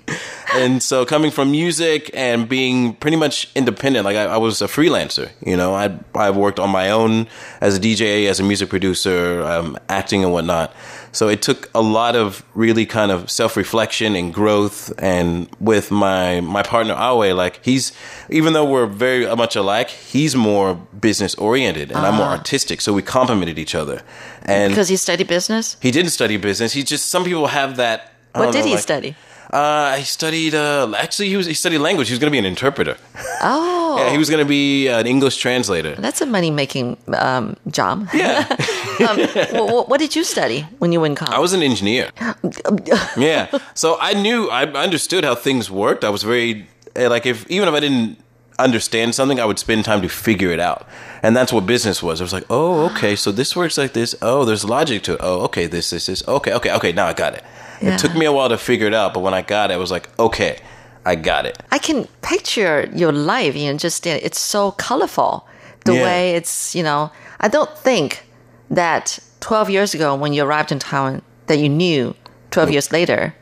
[0.54, 4.68] and so coming from music and being pretty much independent, like I, I was a
[4.68, 7.28] freelancer, you know, I I worked on my own
[7.62, 10.72] as a DJ, as a music producer, um, acting and whatnot.
[11.12, 14.92] So it took a lot of really kind of self reflection and growth.
[15.00, 17.92] And with my my partner Awe, like he's
[18.30, 22.38] even though we're very much alike, he's more business oriented and I'm more Ah.
[22.38, 22.82] artistic.
[22.82, 24.02] So we complemented each other.
[24.46, 25.78] And because he studied business.
[25.82, 26.74] he didn't study business.
[26.74, 28.00] He just some people have that.
[28.36, 29.16] I What did know, he like- study?
[29.52, 30.54] Uh, he studied.
[30.56, 32.08] Uh, actually, he was he studied language.
[32.08, 32.98] He was going to be an interpreter.
[33.42, 35.96] Oh, Yeah, he was going to be an English translator.
[35.96, 38.08] that's a money making um, job.
[38.14, 38.46] Yeah.
[39.10, 41.36] um, wh- wh- what did you study when you were in college?
[41.36, 42.10] I was an engineer.
[43.18, 46.04] yeah, so I knew I understood how things worked.
[46.04, 48.18] I was very eh, like if even if I didn't
[48.60, 50.86] understand something, I would spend time to figure it out.
[51.24, 52.20] And that's what business was.
[52.22, 54.16] I was like, oh, okay, so this works like this.
[54.22, 55.20] Oh, there's logic to it.
[55.24, 56.28] Oh, okay, this, this, this.
[56.28, 56.92] Okay, okay, okay.
[56.92, 57.44] Now I got it.
[57.82, 57.94] Yeah.
[57.96, 59.78] It took me a while to figure it out, but when I got it, I
[59.78, 60.58] was like, okay,
[61.06, 61.58] I got it.
[61.72, 65.48] I can picture your life, you know, just it's so colorful.
[65.86, 66.04] The Yeah.
[66.04, 68.24] way it's, you know, I don't think
[68.70, 72.14] that 12 years ago when you arrived in Taiwan that you knew
[72.52, 73.34] 12 years later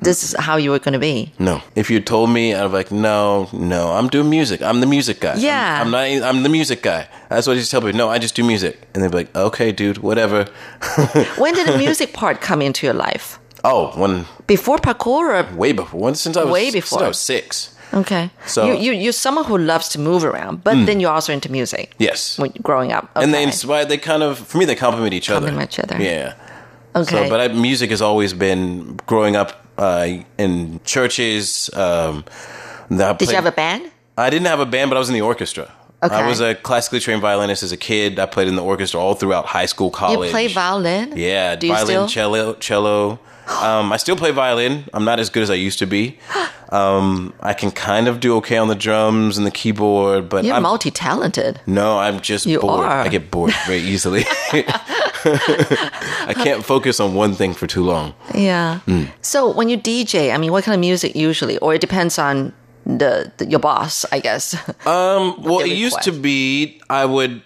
[0.00, 1.32] this is how you were going to be.
[1.38, 1.60] No.
[1.74, 4.62] If you told me, I'd be like, no, no, I'm doing music.
[4.62, 5.30] I'm the music guy.
[5.30, 5.80] I'm- Yeah.
[5.82, 7.08] I'm, not, I'm the music guy.
[7.28, 7.98] That's what I to tell people.
[7.98, 8.80] No, I just do music.
[8.94, 10.44] And they'd be like, okay, dude, whatever.
[11.36, 13.38] when did the music part come into your life?
[13.64, 16.00] Oh, when, Before parkour or way before.
[16.00, 17.04] When, since I was, Way Since before.
[17.04, 17.74] I was six.
[17.92, 18.30] Okay.
[18.46, 20.86] So- you, you, you're someone who loves to move around, but Mm.
[20.86, 22.38] then you're also into music Yes.
[22.38, 23.10] when growing up.
[23.16, 23.24] Okay.
[23.24, 25.46] And they inspire, they kind of, for me, they complement each other.
[25.48, 26.00] Complement each other.
[26.02, 26.34] Yeah.
[26.94, 27.24] Okay.
[27.24, 30.08] So, but I, music has always been growing up uh,
[30.38, 31.70] in churches.
[31.74, 32.24] Um,
[32.88, 33.90] Did you have a band?
[34.16, 35.70] I didn't have a band, but I was in the orchestra.
[36.02, 36.14] Okay.
[36.14, 38.18] I was a classically trained violinist as a kid.
[38.18, 40.28] I played in the orchestra all throughout high school, college.
[40.28, 41.12] You play violin?
[41.16, 43.18] Yeah, Do you violin, cello, cello.
[43.50, 44.84] Um, I still play violin.
[44.94, 46.18] I'm not as good as I used to be.
[46.72, 50.54] Um, I can kind of do okay on the drums and the keyboard, but You're
[50.54, 51.60] I'm, multi talented.
[51.66, 52.84] no, I'm just You bored.
[52.86, 53.00] are.
[53.00, 54.22] I get bored very easily.
[55.24, 58.14] I can't focus on one thing for too long.
[58.34, 58.80] Yeah.
[58.86, 59.10] Mm.
[59.20, 62.52] So when you DJ, I mean, what kind of music usually, or it depends on
[62.86, 64.54] the, the your boss, I guess.
[64.86, 67.42] Um, well, it used to be I would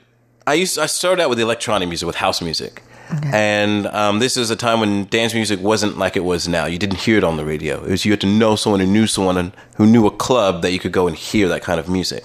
[0.47, 2.83] I used I started out with electronic music with house music.
[3.11, 6.67] And um, this is a time when dance music wasn't like it was now.
[6.67, 7.83] You didn't hear it on the radio.
[7.85, 10.73] It was you had to know someone who knew someone who knew a club that
[10.73, 12.25] you could go and hear that kind of music.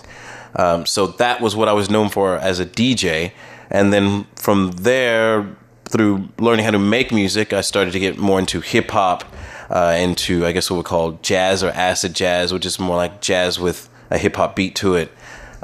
[0.55, 3.31] Um, so that was what I was known for as a DJ.
[3.69, 5.55] And then from there,
[5.85, 9.23] through learning how to make music, I started to get more into hip hop,
[9.69, 13.21] uh, into I guess what we call jazz or acid jazz, which is more like
[13.21, 15.11] jazz with a hip hop beat to it.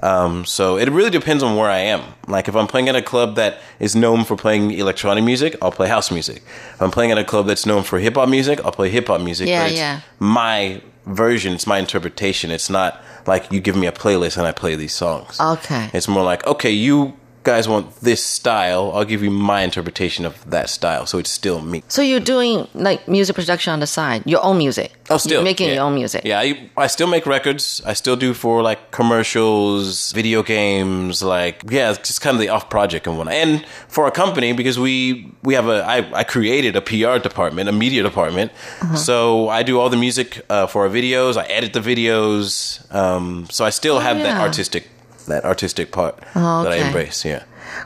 [0.04, 2.02] Um, so it really depends on where I am.
[2.28, 5.72] Like if I'm playing at a club that is known for playing electronic music, I'll
[5.72, 6.38] play house music.
[6.74, 9.08] If I'm playing at a club that's known for hip hop music, I'll play hip
[9.08, 9.48] hop music.
[9.48, 10.02] Yeah, yeah.
[10.20, 12.52] My version, it's my interpretation.
[12.52, 15.39] It's not like you give me a playlist and I play these songs.
[15.39, 15.89] Okay.
[15.93, 17.14] It's more like, okay, you
[17.46, 21.06] guys want this style, I'll give you my interpretation of that style.
[21.06, 21.84] So it's still me.
[21.88, 24.91] So you're doing like music production on the side, your own music.
[25.10, 25.76] Oh, still You're making yeah.
[25.76, 26.24] your own music.
[26.26, 27.82] Yeah, I, I still make records.
[27.86, 32.50] I still do for like commercials, video games, like yeah, it's just kind of the
[32.50, 33.36] off project and whatnot.
[33.36, 37.70] And for a company because we we have a I, I created a PR department,
[37.70, 38.52] a media department.
[38.82, 38.96] Uh-huh.
[38.96, 41.38] So I do all the music uh, for our videos.
[41.38, 42.82] I edit the videos.
[42.93, 44.89] Um, so I still have that Oh, artistic
[45.26, 47.26] that artistic part Oh, that I embrace.
[47.26, 47.43] Yeah.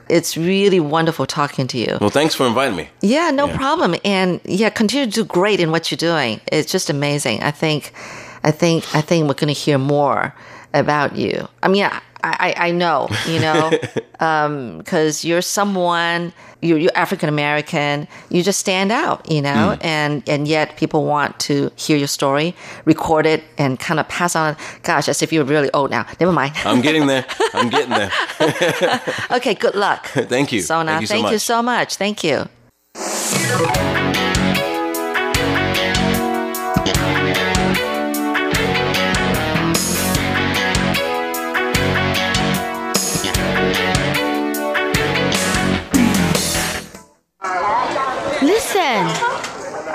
[0.09, 1.97] It's really wonderful talking to you.
[2.01, 2.89] Well, thanks for inviting me.
[3.01, 3.95] Yeah, no problem.
[4.03, 6.41] And yeah, continue to do great in what you're doing.
[6.51, 7.41] It's just amazing.
[7.43, 7.93] I think,
[8.43, 10.35] I think, I think we're going to hear more
[10.73, 11.47] about you.
[11.63, 13.71] I mean, I, I, I know, you know,
[14.19, 19.49] because you're someone, you're, you're African American, you just stand out, you know,
[19.79, 19.85] Mm.
[19.85, 22.53] and, and yet people want to hear your story,
[22.85, 24.57] record it, and kind of pass on.
[24.83, 26.05] Gosh, as if you're really old now.
[26.19, 26.53] Never mind.
[26.65, 27.25] I'm getting there.
[27.53, 28.11] I'm getting there.
[29.31, 30.05] okay, good luck.
[30.07, 30.61] Thank you.
[30.61, 31.95] So now, Thank you so thank you so much.
[31.95, 32.23] Thank
[34.15, 34.18] you.